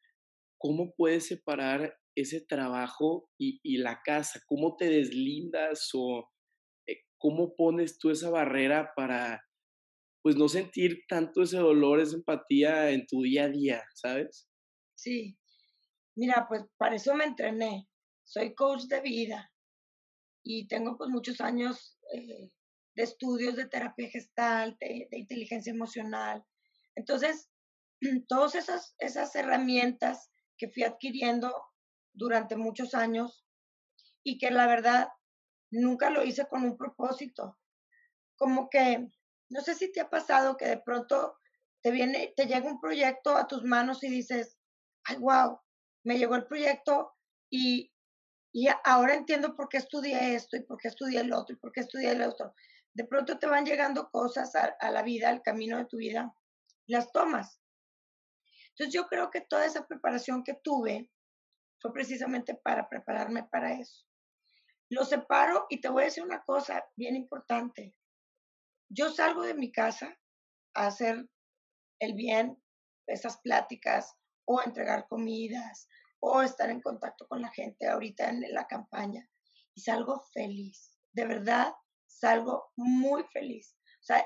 ¿cómo 0.58 0.94
puedes 0.96 1.26
separar 1.26 1.94
ese 2.16 2.40
trabajo 2.40 3.30
y, 3.38 3.60
y 3.64 3.80
la 3.80 4.00
casa? 4.02 4.40
¿Cómo 4.48 4.78
te 4.78 4.86
deslindas 4.86 5.90
o 5.94 6.26
eh, 6.88 7.02
cómo 7.18 7.54
pones 7.54 8.00
tú 8.00 8.12
esa 8.12 8.30
barrera 8.30 8.94
para, 8.96 9.44
pues, 10.24 10.38
no 10.38 10.48
sentir 10.48 11.02
tanto 11.10 11.44
ese 11.44 11.58
dolor, 11.58 12.00
esa 12.00 12.16
empatía 12.16 12.92
en 12.92 13.06
tu 13.08 13.24
día 13.24 13.44
a 13.44 13.50
día, 13.50 13.84
¿sabes? 13.94 14.48
Sí, 14.96 15.38
mira, 16.18 16.48
pues 16.48 16.64
para 16.78 16.96
eso 16.96 17.14
me 17.16 17.26
entrené. 17.26 17.88
Soy 18.24 18.54
coach 18.56 18.84
de 18.84 19.00
vida 19.02 19.52
y 20.44 20.68
tengo 20.68 20.98
pues 20.98 21.10
muchos 21.10 21.40
años 21.40 21.98
eh, 22.14 22.52
de 22.96 23.04
estudios 23.04 23.56
de 23.56 23.68
terapia 23.68 24.10
gestal, 24.10 24.76
de, 24.80 25.08
de 25.10 25.20
inteligencia 25.20 25.72
emocional. 25.72 26.44
Entonces, 26.96 27.50
todas 28.28 28.56
esas, 28.56 28.96
esas 28.98 29.34
herramientas 29.36 30.30
que 30.58 30.70
fui 30.70 30.84
adquiriendo 30.84 31.54
durante 32.14 32.56
muchos 32.56 32.94
años 32.96 33.46
y 34.24 34.40
que 34.40 34.52
la 34.52 34.68
verdad 34.68 35.10
nunca 35.72 36.10
lo 36.10 36.24
hice 36.24 36.48
con 36.48 36.64
un 36.64 36.78
propósito. 36.78 37.58
Como 38.36 38.70
que, 38.70 39.08
no 39.50 39.62
sé 39.62 39.76
si 39.76 39.92
te 39.92 40.02
ha 40.02 40.10
pasado 40.10 40.58
que 40.58 40.66
de 40.66 40.82
pronto 40.82 41.38
te 41.82 41.92
viene, 41.92 42.34
te 42.36 42.46
llega 42.46 42.68
un 42.70 42.80
proyecto 42.80 43.38
a 43.38 43.48
tus 43.48 43.64
manos 43.64 44.04
y 44.04 44.10
dices, 44.10 44.58
ay, 45.06 45.18
wow, 45.18 45.60
me 46.08 46.18
llegó 46.18 46.36
el 46.36 46.48
proyecto 46.48 47.14
y, 47.52 47.94
y 48.54 48.70
ahora 48.86 49.14
entiendo 49.14 49.58
por 49.58 49.68
qué 49.68 49.76
estudié 49.76 50.36
esto 50.36 50.56
y 50.56 50.62
por 50.62 50.78
qué 50.78 50.88
estudié 50.88 51.20
el 51.20 51.34
otro 51.34 51.54
y 51.54 51.60
por 51.60 51.74
qué 51.74 51.82
estudié 51.82 52.12
el 52.12 52.22
otro. 52.22 52.56
De 52.94 53.04
pronto 53.04 53.38
te 53.38 53.46
van 53.46 53.66
llegando 53.66 54.10
cosas 54.10 54.56
a, 54.56 54.74
a 54.80 54.90
la 54.90 55.04
vida, 55.04 55.28
al 55.28 55.42
camino 55.42 55.78
de 55.78 55.86
tu 55.86 55.98
vida, 55.98 56.34
las 56.88 57.12
tomas. 57.12 57.62
Entonces 58.70 58.94
yo 58.94 59.08
creo 59.08 59.30
que 59.32 59.42
toda 59.42 59.66
esa 59.66 59.86
preparación 59.86 60.46
que 60.46 60.54
tuve 60.54 61.12
fue 61.82 61.92
precisamente 61.92 62.56
para 62.56 62.88
prepararme 62.88 63.44
para 63.44 63.74
eso. 63.74 64.06
Lo 64.90 65.04
separo 65.04 65.66
y 65.70 65.82
te 65.82 65.90
voy 65.90 66.04
a 66.04 66.06
decir 66.06 66.24
una 66.24 66.42
cosa 66.44 66.86
bien 66.96 67.18
importante. 67.18 67.94
Yo 68.90 69.10
salgo 69.10 69.42
de 69.44 69.56
mi 69.56 69.74
casa 69.74 70.18
a 70.74 70.88
hacer 70.88 71.28
el 72.00 72.14
bien, 72.14 72.64
esas 73.08 73.42
pláticas 73.42 74.16
o 74.46 74.62
entregar 74.62 75.08
comidas 75.10 75.90
o 76.20 76.42
estar 76.42 76.70
en 76.70 76.82
contacto 76.82 77.28
con 77.28 77.42
la 77.42 77.50
gente 77.50 77.88
ahorita 77.88 78.30
en 78.30 78.42
la 78.54 78.68
campaña 78.68 79.28
y 79.74 79.82
salgo 79.82 80.22
feliz. 80.34 80.98
De 81.12 81.26
verdad, 81.26 81.74
salgo 82.06 82.72
muy 82.76 83.24
feliz. 83.32 83.76
O 84.02 84.04
sea, 84.04 84.26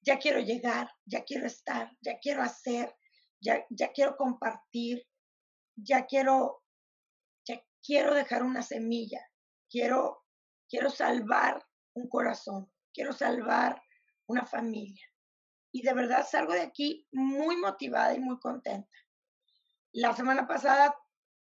ya 0.00 0.18
quiero 0.18 0.40
llegar, 0.40 0.90
ya 1.04 1.24
quiero 1.24 1.46
estar, 1.46 1.90
ya 2.00 2.18
quiero 2.18 2.42
hacer, 2.42 2.94
ya, 3.40 3.64
ya 3.70 3.92
quiero 3.92 4.16
compartir, 4.16 5.06
ya 5.76 6.06
quiero 6.06 6.62
quiero 7.86 8.14
dejar 8.14 8.42
una 8.42 8.62
semilla, 8.62 9.20
quiero, 9.70 10.24
quiero 10.68 10.90
salvar 10.90 11.64
un 11.94 12.08
corazón, 12.08 12.70
quiero 12.92 13.12
salvar 13.12 13.80
una 14.26 14.44
familia. 14.44 15.06
Y 15.72 15.82
de 15.82 15.94
verdad 15.94 16.26
salgo 16.28 16.52
de 16.52 16.62
aquí 16.62 17.06
muy 17.12 17.56
motivada 17.56 18.14
y 18.14 18.18
muy 18.18 18.38
contenta. 18.40 18.90
La 19.92 20.14
semana 20.14 20.46
pasada 20.46 20.94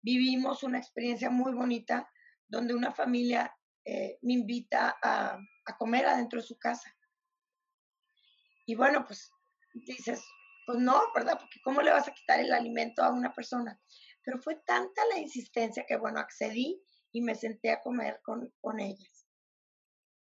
vivimos 0.01 0.63
una 0.63 0.77
experiencia 0.77 1.29
muy 1.29 1.53
bonita 1.53 2.09
donde 2.47 2.73
una 2.73 2.91
familia 2.91 3.53
eh, 3.85 4.17
me 4.21 4.33
invita 4.33 4.97
a, 5.01 5.37
a 5.65 5.77
comer 5.77 6.05
adentro 6.05 6.39
de 6.39 6.47
su 6.47 6.57
casa. 6.57 6.93
Y 8.65 8.75
bueno, 8.75 9.05
pues 9.05 9.31
dices, 9.73 10.21
pues 10.65 10.79
no, 10.79 11.01
¿verdad? 11.15 11.37
Porque 11.39 11.61
¿cómo 11.63 11.81
le 11.81 11.91
vas 11.91 12.07
a 12.07 12.13
quitar 12.13 12.39
el 12.39 12.53
alimento 12.53 13.03
a 13.03 13.11
una 13.11 13.33
persona? 13.33 13.79
Pero 14.23 14.39
fue 14.39 14.55
tanta 14.65 15.05
la 15.05 15.19
insistencia 15.19 15.85
que, 15.87 15.95
bueno, 15.97 16.19
accedí 16.19 16.83
y 17.11 17.21
me 17.21 17.35
senté 17.35 17.71
a 17.71 17.81
comer 17.81 18.19
con, 18.23 18.53
con 18.59 18.79
ellas. 18.79 19.25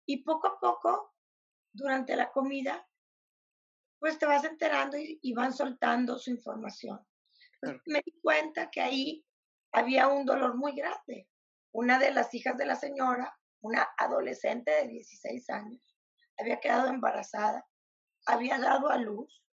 Y 0.06 0.23
poco 0.23 0.49
a 0.49 0.61
poco, 0.61 1.14
durante 1.73 2.14
la 2.14 2.30
comida, 2.30 2.87
pues 3.99 4.18
te 4.18 4.26
vas 4.26 4.44
enterando 4.44 4.99
y, 4.99 5.18
y 5.23 5.32
van 5.32 5.52
soltando 5.52 6.18
su 6.18 6.30
información. 6.30 7.00
Pues 7.61 7.80
me 7.87 8.02
di 8.04 8.20
cuenta 8.20 8.70
que 8.70 8.82
ahí 8.82 9.25
había 9.76 10.09
un 10.09 10.25
dolor 10.25 10.56
muy 10.56 10.75
grande. 10.75 11.28
Una 11.71 11.99
de 11.99 12.11
las 12.11 12.33
hijas 12.33 12.56
de 12.56 12.64
la 12.64 12.76
señora, 12.76 13.38
una 13.61 13.87
adolescente 13.99 14.71
de 14.71 14.88
16 14.88 15.50
años, 15.50 15.83
había 16.38 16.61
quedado 16.61 16.88
embarazada, 16.88 17.68
había 18.25 18.59
dado 18.59 18.88
a 18.88 18.97
luz 18.97 19.45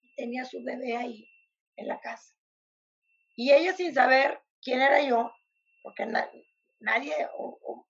y 0.00 0.12
tenía 0.16 0.44
su 0.44 0.60
bebé 0.64 0.96
ahí 0.96 1.28
en 1.76 1.86
la 1.86 2.00
casa. 2.00 2.34
Y 3.36 3.52
ella 3.52 3.72
sin 3.74 3.94
saber 3.94 4.42
quién 4.60 4.82
era 4.82 5.00
yo, 5.02 5.30
porque 5.84 6.04
nadie 6.80 7.14
o, 7.38 7.86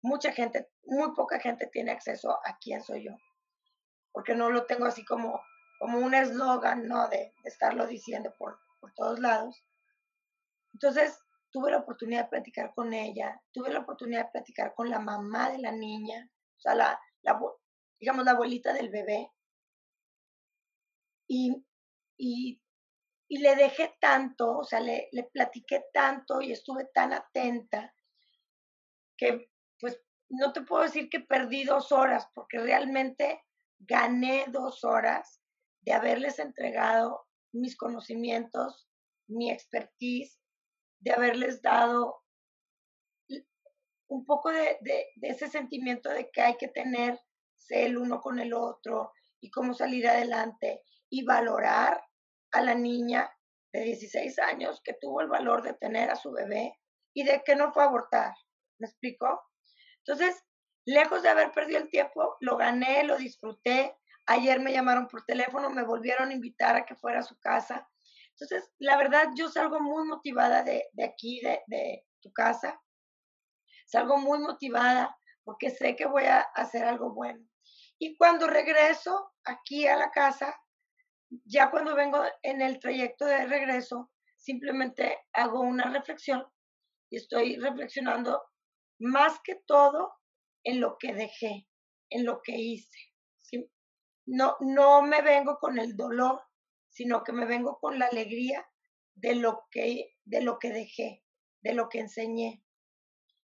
mucha 0.00 0.32
gente, 0.32 0.68
muy 0.84 1.12
poca 1.16 1.40
gente 1.40 1.66
tiene 1.66 1.90
acceso 1.90 2.38
a 2.46 2.56
quién 2.60 2.84
soy 2.84 3.04
yo, 3.04 3.16
porque 4.12 4.36
no 4.36 4.48
lo 4.48 4.64
tengo 4.66 4.86
así 4.86 5.04
como, 5.04 5.42
como 5.80 5.98
un 5.98 6.14
eslogan, 6.14 6.86
¿no? 6.86 7.08
De, 7.08 7.16
de, 7.16 7.48
estarlo 7.48 7.88
diciendo 7.88 8.32
por, 8.38 8.60
por 8.80 8.94
todos 8.94 9.18
lados. 9.18 9.60
Entonces, 10.72 11.18
tuve 11.50 11.70
la 11.70 11.78
oportunidad 11.78 12.24
de 12.24 12.30
platicar 12.30 12.72
con 12.74 12.92
ella, 12.92 13.40
tuve 13.52 13.72
la 13.72 13.80
oportunidad 13.80 14.26
de 14.26 14.32
platicar 14.32 14.74
con 14.74 14.90
la 14.90 14.98
mamá 14.98 15.50
de 15.50 15.58
la 15.58 15.72
niña, 15.72 16.30
o 16.56 16.60
sea, 16.60 16.74
la, 16.74 17.00
la 17.22 17.40
digamos, 17.98 18.24
la 18.24 18.32
abuelita 18.32 18.72
del 18.72 18.90
bebé. 18.90 19.30
Y, 21.26 21.64
y 22.16 22.60
y 23.28 23.38
le 23.38 23.54
dejé 23.54 23.94
tanto, 24.00 24.58
o 24.58 24.64
sea, 24.64 24.80
le, 24.80 25.08
le, 25.12 25.24
platiqué 25.24 25.84
tanto 25.92 26.40
y 26.40 26.50
estuve 26.50 26.86
tan 26.94 27.12
atenta 27.12 27.94
que 29.16 29.50
pues 29.78 30.00
no 30.30 30.52
te 30.52 30.62
puedo 30.62 30.82
decir 30.82 31.10
que 31.10 31.20
perdí 31.20 31.64
dos 31.64 31.92
horas, 31.92 32.26
porque 32.34 32.58
realmente 32.58 33.44
gané 33.78 34.46
dos 34.48 34.82
horas 34.82 35.42
de 35.82 35.92
haberles 35.92 36.38
entregado 36.38 37.26
mis 37.52 37.76
conocimientos, 37.76 38.88
mi 39.26 39.50
expertise, 39.50 40.37
de 41.00 41.12
haberles 41.12 41.62
dado 41.62 42.22
un 44.08 44.24
poco 44.24 44.50
de, 44.50 44.78
ese 45.22 45.48
sentimiento 45.48 46.08
de 46.08 46.30
que 46.30 46.40
hay 46.40 46.56
que 46.56 46.68
tener 46.68 47.20
el 47.68 47.98
uno 47.98 48.20
con 48.20 48.38
el 48.38 48.54
otro 48.54 49.12
y 49.40 49.50
cómo 49.50 49.74
salir 49.74 50.08
adelante 50.08 50.82
y 51.10 51.24
valorar 51.24 52.02
a 52.52 52.62
la 52.62 52.74
niña 52.74 53.30
de 53.72 53.82
16 53.82 54.38
años 54.38 54.80
que 54.82 54.94
tuvo 54.94 55.20
el 55.20 55.28
valor 55.28 55.62
de 55.62 55.74
tener 55.74 56.10
a 56.10 56.16
su 56.16 56.32
bebé 56.32 56.78
y 57.12 57.24
de 57.24 57.42
que 57.44 57.54
no 57.54 57.72
fue 57.72 57.82
a 57.82 57.86
abortar. 57.86 58.34
¿Me 58.78 58.86
explico? 58.86 59.42
Entonces, 59.98 60.42
lejos 60.86 61.22
de 61.22 61.28
haber 61.28 61.52
perdido 61.52 61.78
el 61.78 61.90
tiempo, 61.90 62.36
lo 62.40 62.56
gané, 62.56 63.04
lo 63.04 63.18
disfruté. 63.18 63.94
Ayer 64.26 64.60
me 64.60 64.72
llamaron 64.72 65.08
por 65.08 65.24
teléfono, 65.24 65.68
me 65.68 65.82
volvieron 65.82 66.30
a 66.30 66.34
invitar 66.34 66.76
a 66.76 66.86
que 66.86 66.94
fuera 66.94 67.20
a 67.20 67.24
su 67.24 67.38
casa. 67.38 67.86
Entonces, 68.40 68.70
la 68.78 68.96
verdad, 68.96 69.30
yo 69.36 69.48
salgo 69.48 69.80
muy 69.80 70.04
motivada 70.06 70.62
de, 70.62 70.84
aquí, 71.04 71.40
de, 71.40 71.60
de 71.66 72.04
tu 72.20 72.32
casa. 72.32 72.80
Salgo 73.86 74.18
muy 74.18 74.38
motivada 74.38 75.16
porque 75.44 75.70
sé 75.70 75.96
que 75.96 76.06
voy 76.06 76.24
a 76.24 76.40
hacer 76.40 76.84
algo 76.84 77.12
bueno. 77.14 77.44
Y 77.98 78.16
cuando 78.16 78.46
regreso 78.46 79.32
aquí 79.44 79.88
a 79.88 79.96
la 79.96 80.10
casa, 80.10 80.54
ya 81.44 81.70
cuando 81.70 81.96
vengo 81.96 82.22
en 82.42 82.62
el 82.62 82.78
trayecto 82.78 83.24
de 83.24 83.46
regreso, 83.46 84.10
simplemente 84.36 85.18
hago 85.32 85.60
una 85.60 85.90
reflexión 85.90 86.46
y 87.10 87.16
estoy 87.16 87.56
reflexionando 87.56 88.40
más 89.00 89.40
que 89.42 89.56
todo 89.66 90.12
en 90.64 90.80
lo 90.80 90.96
que 90.98 91.12
dejé, 91.14 91.66
en 92.10 92.24
lo 92.24 92.40
que 92.42 92.52
hice. 92.56 92.98
No, 94.26 94.56
no 94.60 95.02
me 95.02 95.22
vengo 95.22 95.58
con 95.58 95.78
el 95.78 95.96
dolor, 95.96 96.42
sino 96.98 97.22
que 97.22 97.32
me 97.32 97.46
vengo 97.46 97.78
con 97.78 98.00
la 98.00 98.06
alegría 98.06 98.68
de 99.14 99.36
lo 99.36 99.68
que, 99.70 100.16
de 100.24 100.40
lo 100.40 100.58
que 100.58 100.72
dejé, 100.72 101.22
de 101.60 101.72
lo 101.72 101.88
que 101.88 102.00
enseñé. 102.00 102.64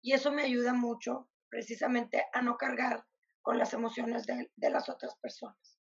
Y 0.01 0.11
eso 0.11 0.33
me 0.33 0.41
ayuda 0.41 0.73
mucho 0.73 1.29
precisamente 1.47 2.25
a 2.33 2.41
no 2.41 2.57
cargar 2.57 3.05
con 3.41 3.57
las 3.57 3.71
emociones 3.71 4.25
de, 4.25 4.69
las 4.69 4.89
otras 4.89 5.15
personas. 5.21 5.79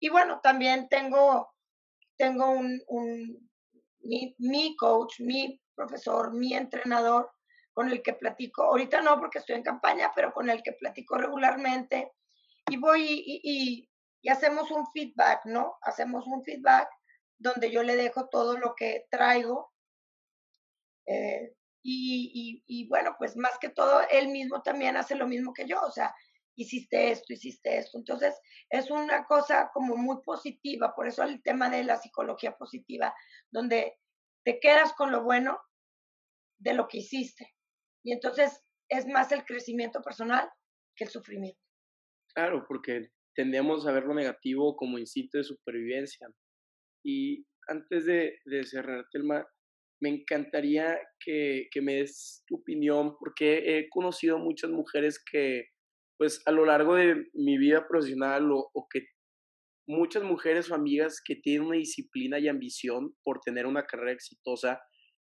Y 0.00 0.08
bueno, 0.08 0.40
también 0.42 0.88
tengo, 0.88 1.54
tengo 2.16 2.50
un, 2.50 2.82
mi, 4.00 4.34
mi, 4.40 4.74
coach, 4.76 5.20
mi 5.20 5.62
profesor, 5.72 6.34
mi 6.34 6.54
entrenador, 6.54 7.30
con 7.72 7.92
el 7.92 8.02
que 8.02 8.14
platico, 8.14 8.64
ahorita 8.64 9.02
no 9.02 9.20
porque 9.20 9.38
estoy 9.38 9.54
en 9.54 9.62
campaña, 9.62 10.10
pero 10.16 10.32
con 10.32 10.50
el 10.50 10.64
que 10.64 10.72
platico 10.72 11.16
regularmente. 11.16 12.10
Y 12.68 12.76
voy 12.76 13.22
y, 13.24 13.88
hacemos 14.28 14.72
un 14.72 14.84
feedback, 14.92 15.44
¿no? 15.44 15.76
Hacemos 15.80 16.26
un 16.26 16.42
feedback 16.42 16.88
donde 17.44 17.70
yo 17.70 17.82
le 17.82 17.94
dejo 17.94 18.28
todo 18.30 18.56
lo 18.56 18.74
que 18.74 19.06
traigo. 19.10 19.70
Eh, 21.06 21.54
y, 21.86 22.62
y, 22.66 22.88
bueno, 22.88 23.14
pues 23.18 23.36
más 23.36 23.58
que 23.58 23.68
todo, 23.68 24.00
él 24.10 24.28
mismo 24.28 24.62
también 24.62 24.96
hace 24.96 25.14
lo 25.14 25.28
mismo 25.28 25.52
que 25.52 25.66
yo, 25.66 25.78
o 25.82 25.90
sea, 25.90 26.14
hiciste 26.56 27.10
esto, 27.10 27.34
hiciste 27.34 27.76
esto. 27.76 27.98
Entonces, 27.98 28.34
es 28.70 28.90
una 28.90 29.26
cosa 29.26 29.70
como 29.74 29.94
muy 29.94 30.22
positiva, 30.22 30.94
por 30.94 31.06
eso 31.06 31.22
el 31.22 31.42
tema 31.42 31.68
de 31.68 31.84
la 31.84 31.98
psicología 31.98 32.56
positiva, 32.56 33.14
donde 33.50 33.98
te 34.46 34.58
quedas 34.60 34.94
con 34.94 35.12
lo 35.12 35.22
bueno 35.22 35.60
de 36.58 36.72
lo 36.72 36.88
que 36.88 36.98
hiciste. 36.98 37.54
Y 38.02 38.12
entonces 38.12 38.64
es 38.88 39.06
más 39.06 39.30
el 39.32 39.44
crecimiento 39.44 40.00
personal 40.00 40.50
que 40.96 41.04
el 41.04 41.10
sufrimiento. 41.10 41.60
Claro, 42.34 42.64
porque 42.66 43.10
tendemos 43.34 43.86
a 43.86 43.92
ver 43.92 44.04
lo 44.04 44.14
negativo 44.14 44.74
como 44.74 44.98
instinto 44.98 45.36
de 45.36 45.44
supervivencia. 45.44 46.28
Y 47.04 47.46
antes 47.68 48.06
de, 48.06 48.38
de 48.44 48.64
cerrar 48.64 48.98
el 48.98 49.04
tema, 49.12 49.46
me 50.00 50.08
encantaría 50.10 50.98
que, 51.20 51.68
que, 51.70 51.80
me 51.80 51.96
des 51.96 52.42
tu 52.46 52.56
opinión, 52.56 53.16
porque 53.18 53.78
he 53.78 53.88
conocido 53.90 54.38
muchas 54.38 54.70
mujeres 54.70 55.22
que 55.30 55.68
pues 56.16 56.42
a 56.46 56.52
lo 56.52 56.64
largo 56.64 56.94
de 56.94 57.26
mi 57.32 57.58
vida 57.58 57.86
profesional 57.88 58.50
o, 58.52 58.70
o 58.72 58.86
que 58.88 59.06
muchas 59.86 60.22
mujeres 60.22 60.70
o 60.70 60.74
amigas 60.74 61.20
que 61.24 61.36
tienen 61.36 61.66
una 61.68 61.76
disciplina 61.76 62.38
y 62.38 62.48
ambición 62.48 63.14
por 63.22 63.40
tener 63.40 63.66
una 63.66 63.84
carrera 63.84 64.12
exitosa, 64.12 64.80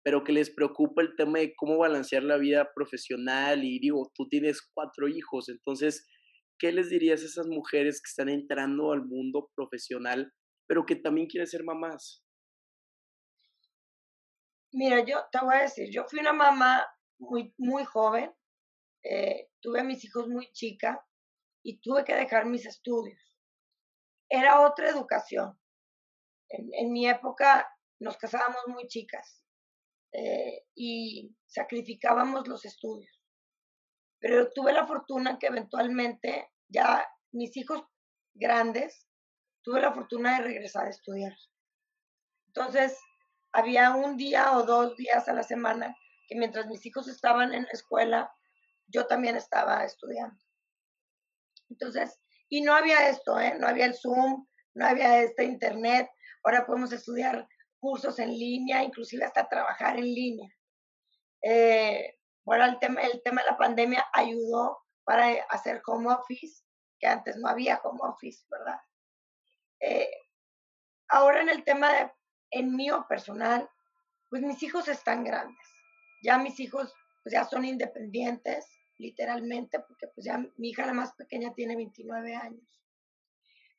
pero 0.03 0.23
que 0.23 0.31
les 0.31 0.49
preocupa 0.49 1.01
el 1.01 1.15
tema 1.15 1.39
de 1.39 1.53
cómo 1.55 1.77
balancear 1.77 2.23
la 2.23 2.37
vida 2.37 2.69
profesional 2.73 3.63
y 3.63 3.79
digo, 3.79 4.11
tú 4.15 4.27
tienes 4.29 4.61
cuatro 4.73 5.07
hijos, 5.07 5.49
entonces, 5.49 6.07
¿qué 6.57 6.71
les 6.71 6.89
dirías 6.89 7.21
a 7.21 7.25
esas 7.25 7.47
mujeres 7.47 8.01
que 8.01 8.09
están 8.09 8.29
entrando 8.29 8.93
al 8.93 9.05
mundo 9.05 9.49
profesional, 9.55 10.31
pero 10.67 10.85
que 10.85 10.95
también 10.97 11.27
quieren 11.27 11.47
ser 11.47 11.63
mamás? 11.63 12.23
Mira, 14.73 15.03
yo 15.05 15.25
te 15.31 15.39
voy 15.39 15.55
a 15.55 15.61
decir, 15.61 15.89
yo 15.91 16.03
fui 16.05 16.19
una 16.19 16.33
mamá 16.33 16.85
muy, 17.19 17.53
muy 17.57 17.83
joven, 17.85 18.31
eh, 19.03 19.49
tuve 19.61 19.79
a 19.79 19.83
mis 19.83 20.03
hijos 20.03 20.27
muy 20.27 20.51
chica 20.51 21.03
y 21.63 21.79
tuve 21.79 22.03
que 22.03 22.13
dejar 22.13 22.45
mis 22.45 22.65
estudios. 22.65 23.33
Era 24.29 24.61
otra 24.67 24.89
educación. 24.89 25.57
En, 26.49 26.91
mi 26.91 27.07
época 27.07 27.67
nos 27.99 28.17
casábamos 28.17 28.61
muy 28.67 28.87
chicas 28.87 29.43
eh, 30.13 30.65
y 30.75 31.35
sacrificábamos 31.45 32.47
los 32.47 32.65
estudios. 32.65 33.21
Pero 34.19 34.49
tuve 34.51 34.73
la 34.73 34.85
fortuna 34.85 35.37
que 35.39 35.47
eventualmente 35.47 36.51
ya 36.67 37.05
mis 37.31 37.55
hijos 37.57 37.83
grandes, 38.33 39.06
tuve 39.67 39.81
la 39.81 39.91
fortuna 39.91 40.37
de 40.37 40.45
regresar 40.45 40.85
a 40.85 40.89
estudiar. 40.89 41.35
Entonces, 42.47 42.97
había 43.51 43.91
un 43.91 44.15
día 44.15 44.57
o 44.57 44.63
dos 44.63 44.95
días 44.95 45.27
a 45.27 45.33
la 45.33 45.43
semana 45.43 45.93
que 46.25 46.37
mientras 46.37 46.67
mis 46.67 46.85
hijos 46.85 47.09
estaban 47.09 47.53
en 47.53 47.63
la 47.63 47.71
escuela, 47.73 48.31
yo 48.87 49.07
también 49.07 49.35
estaba 49.35 49.83
estudiando. 49.83 50.41
Entonces, 51.69 52.17
y 52.47 52.61
no 52.61 52.73
había 52.73 53.09
esto, 53.09 53.37
¿eh? 53.41 53.57
no 53.59 53.67
había 53.67 53.87
el 53.87 53.93
Zoom, 53.93 54.47
no 54.73 54.87
había 54.87 55.21
este 55.21 55.43
Internet. 55.43 56.09
Ahora 56.45 56.65
podemos 56.65 56.93
estudiar 56.93 57.45
cursos 57.77 58.19
en 58.19 58.29
línea, 58.29 58.83
inclusive 58.83 59.25
hasta 59.25 59.49
trabajar 59.49 59.97
en 59.97 60.05
línea. 60.05 60.49
Eh, 61.41 62.17
bueno, 62.45 62.63
el 62.63 62.79
tema, 62.79 63.01
el 63.01 63.21
tema 63.21 63.41
de 63.41 63.51
la 63.51 63.57
pandemia 63.57 64.05
ayudó 64.13 64.77
para 65.03 65.27
hacer 65.49 65.81
home 65.85 66.07
office, 66.13 66.63
que 67.01 67.07
antes 67.07 67.35
no 67.35 67.49
había 67.49 67.81
home 67.83 67.99
office, 68.01 68.45
¿verdad? 68.49 68.79
Eh, 69.79 70.09
ahora 71.09 71.41
en 71.41 71.49
el 71.49 71.63
tema 71.63 71.91
de, 71.93 72.11
en 72.51 72.75
mío 72.75 73.05
personal, 73.07 73.69
pues 74.29 74.41
mis 74.41 74.61
hijos 74.63 74.87
están 74.87 75.23
grandes. 75.23 75.67
Ya 76.23 76.37
mis 76.37 76.59
hijos 76.59 76.93
pues 77.23 77.33
ya 77.33 77.43
son 77.43 77.65
independientes, 77.65 78.65
literalmente, 78.97 79.79
porque 79.81 80.07
pues 80.07 80.25
ya 80.25 80.37
mi 80.55 80.69
hija 80.69 80.85
la 80.85 80.93
más 80.93 81.13
pequeña 81.13 81.53
tiene 81.53 81.75
29 81.75 82.35
años. 82.35 82.81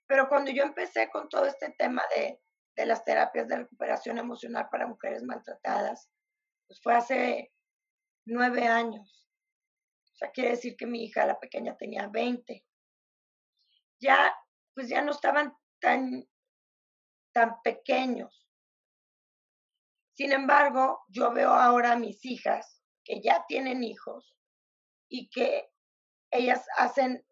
Pero 0.07 0.29
cuando 0.29 0.51
yo 0.51 0.63
empecé 0.63 1.11
con 1.11 1.29
todo 1.29 1.47
este 1.47 1.75
tema 1.79 2.03
de, 2.15 2.41
de 2.77 2.87
las 2.87 3.05
terapias 3.05 3.49
de 3.49 3.57
recuperación 3.57 4.19
emocional 4.19 4.69
para 4.71 4.87
mujeres 4.87 5.23
maltratadas, 5.23 6.11
pues 6.67 6.81
fue 6.83 6.95
hace 6.95 7.53
nueve 8.27 8.67
años. 8.67 9.29
O 10.13 10.17
sea, 10.17 10.31
quiere 10.31 10.51
decir 10.51 10.77
que 10.77 10.87
mi 10.87 11.05
hija, 11.05 11.27
la 11.27 11.39
pequeña, 11.39 11.77
tenía 11.77 12.09
20. 12.09 12.65
Ya, 14.01 14.35
pues 14.75 14.89
ya 14.89 15.03
no 15.03 15.13
estaban 15.13 15.57
tan, 15.81 16.29
tan 17.33 17.61
pequeños. 17.63 18.49
Sin 20.15 20.33
embargo, 20.33 21.05
yo 21.09 21.33
veo 21.33 21.51
ahora 21.51 21.93
a 21.93 21.99
mis 21.99 22.25
hijas 22.25 22.83
que 23.05 23.21
ya 23.23 23.45
tienen 23.47 23.85
hijos 23.85 24.37
y 25.09 25.31
que 25.31 25.71
ellas 26.31 26.67
hacen 26.77 27.25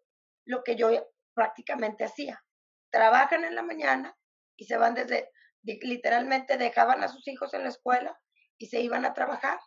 lo 0.45 0.63
que 0.63 0.75
yo 0.75 0.89
prácticamente 1.33 2.05
hacía. 2.05 2.43
Trabajan 2.89 3.43
en 3.43 3.55
la 3.55 3.63
mañana 3.63 4.17
y 4.55 4.65
se 4.65 4.77
van 4.77 4.95
desde, 4.95 5.29
literalmente 5.63 6.57
dejaban 6.57 7.03
a 7.03 7.09
sus 7.09 7.27
hijos 7.27 7.53
en 7.53 7.63
la 7.63 7.69
escuela 7.69 8.19
y 8.57 8.67
se 8.67 8.79
iban 8.79 9.05
a 9.05 9.13
trabajar. 9.13 9.59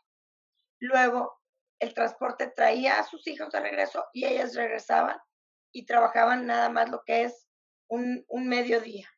Luego 0.81 1.39
el 1.79 1.95
transporte 1.95 2.49
traía 2.49 2.99
a 2.99 3.05
sus 3.05 3.27
hijos 3.27 3.51
de 3.51 3.61
regreso 3.61 4.07
y 4.13 4.27
ellas 4.27 4.55
regresaban 4.55 5.19
y 5.73 5.87
trabajaban 5.87 6.47
nada 6.47 6.71
más 6.71 6.91
lo 6.91 7.03
que 7.05 7.25
es 7.25 7.50
un, 7.91 8.25
un 8.29 8.49
mediodía. 8.49 9.09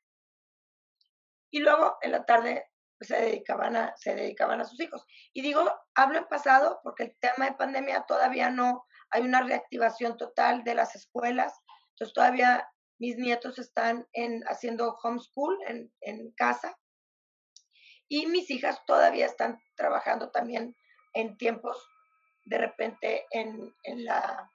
Y 1.51 1.61
luego 1.61 1.97
en 2.01 2.13
la 2.13 2.25
tarde 2.25 2.67
pues, 2.99 3.09
se, 3.09 3.17
dedicaban 3.17 3.77
a, 3.77 3.95
se 3.97 4.15
dedicaban 4.15 4.61
a 4.61 4.65
sus 4.65 4.81
hijos. 4.81 5.05
Y 5.33 5.43
digo, 5.43 5.71
hablo 5.95 6.19
en 6.19 6.27
pasado 6.27 6.81
porque 6.83 7.05
el 7.05 7.17
tema 7.21 7.47
de 7.47 7.57
pandemia 7.57 8.05
todavía 8.07 8.51
no 8.51 8.85
hay 9.11 9.23
una 9.23 9.43
reactivación 9.43 10.17
total 10.17 10.65
de 10.65 10.75
las 10.75 10.97
escuelas. 10.97 11.53
Entonces 11.91 12.15
todavía 12.15 12.69
mis 12.99 13.17
nietos 13.17 13.59
están 13.59 14.07
en, 14.13 14.43
haciendo 14.49 14.97
homeschool 15.03 15.59
en, 15.67 15.93
en 16.01 16.33
casa. 16.33 16.79
Y 18.09 18.27
mis 18.27 18.51
hijas 18.51 18.85
todavía 18.87 19.27
están 19.27 19.61
trabajando 19.75 20.31
también 20.31 20.75
en 21.13 21.37
tiempos 21.37 21.77
de 22.45 22.59
repente 22.59 23.27
en, 23.31 23.75
en, 23.85 24.05
la, 24.05 24.51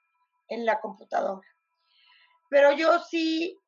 en 0.47 0.65
la 0.65 0.79
computadora. 0.79 1.47
Pero 2.49 2.71
yo 2.73 2.99
sí, 2.99 3.59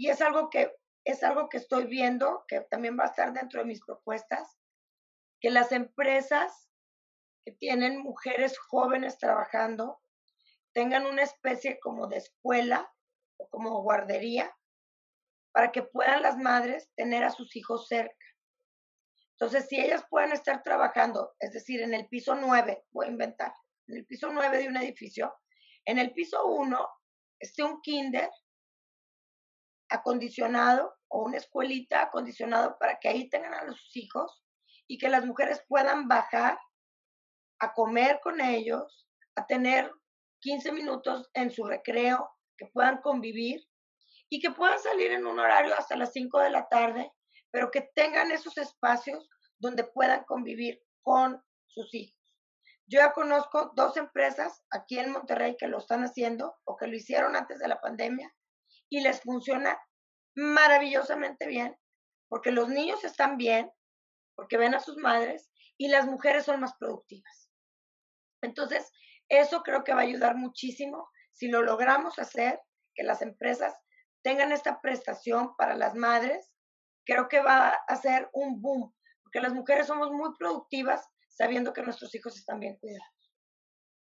y 0.00 0.08
es 0.08 0.22
algo 0.22 0.48
que 0.48 0.74
es 1.04 1.22
algo 1.22 1.50
que 1.50 1.58
estoy 1.58 1.84
viendo, 1.84 2.44
que 2.48 2.62
también 2.62 2.98
va 2.98 3.04
a 3.04 3.08
estar 3.08 3.34
dentro 3.34 3.60
de 3.60 3.66
mis 3.66 3.84
propuestas, 3.84 4.58
que 5.40 5.50
las 5.50 5.72
empresas 5.72 6.70
que 7.44 7.52
tienen 7.52 8.00
mujeres 8.00 8.58
jóvenes 8.58 9.18
trabajando 9.18 10.00
tengan 10.72 11.04
una 11.04 11.22
especie 11.22 11.78
como 11.80 12.06
de 12.06 12.16
escuela 12.16 12.90
o 13.36 13.46
como 13.50 13.82
guardería 13.82 14.50
para 15.52 15.70
que 15.70 15.82
puedan 15.82 16.22
las 16.22 16.38
madres 16.38 16.90
tener 16.96 17.22
a 17.22 17.30
sus 17.30 17.54
hijos 17.54 17.86
cerca. 17.86 18.26
Entonces, 19.32 19.68
si 19.68 19.80
ellas 19.80 20.02
pueden 20.08 20.32
estar 20.32 20.62
trabajando, 20.62 21.34
es 21.38 21.52
decir, 21.52 21.82
en 21.82 21.92
el 21.92 22.08
piso 22.08 22.34
9, 22.34 22.86
voy 22.90 23.06
a 23.06 23.10
inventar, 23.10 23.52
en 23.86 23.98
el 23.98 24.06
piso 24.06 24.30
9 24.32 24.56
de 24.56 24.68
un 24.68 24.78
edificio, 24.78 25.34
en 25.84 25.98
el 25.98 26.14
piso 26.14 26.46
1 26.46 26.88
esté 27.38 27.62
un 27.64 27.82
kinder 27.82 28.30
acondicionado 29.90 30.96
o 31.08 31.24
una 31.24 31.36
escuelita 31.36 32.02
acondicionado 32.02 32.78
para 32.78 32.98
que 32.98 33.08
ahí 33.08 33.28
tengan 33.28 33.54
a 33.54 33.72
sus 33.72 33.96
hijos 33.96 34.42
y 34.86 34.98
que 34.98 35.08
las 35.08 35.26
mujeres 35.26 35.62
puedan 35.68 36.08
bajar 36.08 36.58
a 37.58 37.74
comer 37.74 38.20
con 38.22 38.40
ellos, 38.40 39.06
a 39.34 39.46
tener 39.46 39.92
15 40.40 40.72
minutos 40.72 41.28
en 41.34 41.50
su 41.50 41.64
recreo, 41.64 42.30
que 42.56 42.66
puedan 42.66 43.00
convivir 43.00 43.66
y 44.28 44.40
que 44.40 44.50
puedan 44.50 44.78
salir 44.78 45.12
en 45.12 45.26
un 45.26 45.38
horario 45.38 45.74
hasta 45.76 45.96
las 45.96 46.12
5 46.12 46.38
de 46.40 46.50
la 46.50 46.68
tarde, 46.68 47.12
pero 47.50 47.70
que 47.70 47.90
tengan 47.94 48.30
esos 48.30 48.56
espacios 48.56 49.28
donde 49.58 49.84
puedan 49.84 50.24
convivir 50.24 50.82
con 51.02 51.42
sus 51.66 51.92
hijos. 51.94 52.16
Yo 52.86 52.98
ya 52.98 53.12
conozco 53.12 53.72
dos 53.76 53.96
empresas 53.96 54.64
aquí 54.70 54.98
en 54.98 55.12
Monterrey 55.12 55.56
que 55.56 55.68
lo 55.68 55.78
están 55.78 56.02
haciendo 56.04 56.56
o 56.64 56.76
que 56.76 56.86
lo 56.86 56.96
hicieron 56.96 57.36
antes 57.36 57.58
de 57.58 57.68
la 57.68 57.80
pandemia 57.80 58.32
y 58.90 59.00
les 59.00 59.22
funciona 59.22 59.80
maravillosamente 60.34 61.46
bien 61.46 61.74
porque 62.30 62.52
los 62.52 62.68
niños 62.68 63.02
están 63.04 63.36
bien, 63.36 63.70
porque 64.36 64.56
ven 64.56 64.74
a 64.74 64.80
sus 64.80 64.96
madres 64.96 65.50
y 65.76 65.88
las 65.88 66.06
mujeres 66.06 66.44
son 66.44 66.60
más 66.60 66.74
productivas. 66.78 67.50
Entonces, 68.42 68.90
eso 69.28 69.62
creo 69.62 69.84
que 69.84 69.92
va 69.92 70.00
a 70.00 70.04
ayudar 70.04 70.36
muchísimo 70.36 71.10
si 71.32 71.48
lo 71.48 71.62
logramos 71.62 72.18
hacer, 72.18 72.60
que 72.94 73.02
las 73.02 73.20
empresas 73.20 73.74
tengan 74.22 74.52
esta 74.52 74.80
prestación 74.80 75.54
para 75.56 75.74
las 75.74 75.94
madres, 75.94 76.52
creo 77.04 77.28
que 77.28 77.40
va 77.40 77.70
a 77.70 77.96
ser 77.96 78.28
un 78.32 78.60
boom, 78.60 78.94
porque 79.22 79.40
las 79.40 79.52
mujeres 79.52 79.86
somos 79.86 80.10
muy 80.12 80.30
productivas 80.38 81.04
sabiendo 81.28 81.72
que 81.72 81.82
nuestros 81.82 82.14
hijos 82.14 82.36
están 82.36 82.60
bien 82.60 82.76
cuidados. 82.78 83.19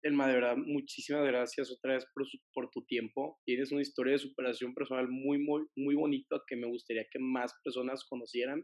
Elma, 0.03 0.27
de 0.27 0.35
verdad, 0.35 0.55
muchísimas 0.57 1.25
gracias 1.25 1.71
otra 1.71 1.93
vez 1.93 2.05
por, 2.13 2.25
por, 2.53 2.69
tu 2.69 2.85
tiempo. 2.85 3.39
Tienes 3.45 3.71
una 3.71 3.81
historia 3.81 4.13
de 4.13 4.19
superación 4.19 4.73
personal 4.73 5.07
muy, 5.09 5.39
muy, 5.39 5.67
muy 5.75 5.95
bonita 5.95 6.37
que 6.47 6.55
me 6.55 6.67
gustaría 6.67 7.05
que 7.11 7.19
más 7.19 7.53
personas 7.63 8.05
conocieran. 8.07 8.63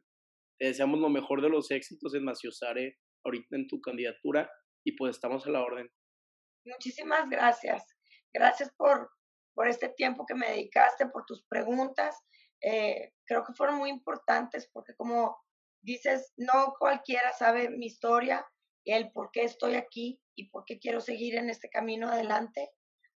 Te 0.59 0.67
deseamos 0.67 0.99
lo 0.99 1.09
mejor 1.09 1.41
de 1.41 1.49
los 1.49 1.71
éxitos 1.71 2.13
en 2.13 2.23
Maciosare 2.23 2.97
ahorita 3.25 3.55
en 3.55 3.67
tu 3.67 3.81
candidatura 3.81 4.49
y 4.85 4.95
pues 4.95 5.15
estamos 5.15 5.45
a 5.47 5.49
la 5.49 5.63
orden. 5.63 5.89
Muchísimas 6.65 7.29
gracias. 7.29 7.83
Gracias 8.33 8.71
por, 8.77 9.09
por 9.55 9.67
este 9.67 9.89
tiempo 9.89 10.25
que 10.25 10.35
me 10.35 10.49
dedicaste, 10.49 11.07
por 11.07 11.25
tus 11.25 11.45
preguntas. 11.47 12.15
Eh, 12.61 13.11
creo 13.25 13.43
que 13.43 13.53
fueron 13.53 13.77
muy 13.77 13.89
importantes 13.89 14.69
porque 14.71 14.93
como 14.95 15.37
dices, 15.81 16.33
no 16.37 16.73
cualquiera 16.79 17.33
sabe 17.33 17.69
mi 17.69 17.87
historia 17.87 18.45
el 18.85 19.11
por 19.11 19.31
qué 19.31 19.43
estoy 19.43 19.75
aquí 19.75 20.19
y 20.35 20.49
por 20.49 20.65
qué 20.65 20.79
quiero 20.79 20.99
seguir 20.99 21.35
en 21.35 21.49
este 21.49 21.69
camino 21.69 22.09
adelante. 22.09 22.69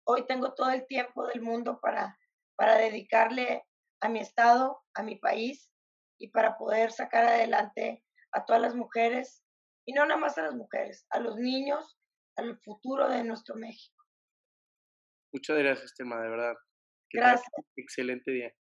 Hoy 0.05 0.27
tengo 0.27 0.55
todo 0.55 0.71
el 0.71 0.87
tiempo 0.87 1.27
del 1.27 1.43
mundo 1.43 1.81
para, 1.81 2.19
para 2.57 2.77
dedicarle 2.77 3.65
a 4.01 4.09
mi 4.09 4.21
estado, 4.21 4.83
a 4.95 5.03
mi 5.03 5.17
país 5.17 5.71
y 6.19 6.29
para 6.29 6.57
poder 6.57 6.93
sacar 6.93 7.25
adelante 7.25 8.05
a 8.33 8.45
todas 8.45 8.63
las 8.63 8.75
mujeres 8.75 9.43
y 9.87 9.93
no 9.93 10.07
nada 10.07 10.21
más 10.21 10.39
a 10.39 10.43
las 10.43 10.55
mujeres, 10.55 11.07
a 11.11 11.21
los 11.21 11.37
niños, 11.37 11.99
al 12.37 12.59
futuro 12.61 13.09
de 13.09 13.25
nuestro 13.25 13.57
México. 13.57 13.97
Muchas 15.33 15.59
gracias, 15.59 15.95
tema, 15.95 16.21
de 16.23 16.29
verdad. 16.29 16.55
gracias. 17.13 17.51
Excelente 17.77 18.31
día. 18.31 18.53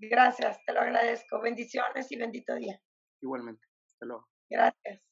Gracias, 0.00 0.58
te 0.64 0.72
lo 0.72 0.80
agradezco. 0.80 1.40
Bendiciones 1.40 2.10
y 2.12 2.16
bendito 2.16 2.54
día. 2.54 2.80
Igualmente. 3.20 3.66
Hasta 3.86 4.06
luego. 4.06 4.28
Gracias. 4.50 5.07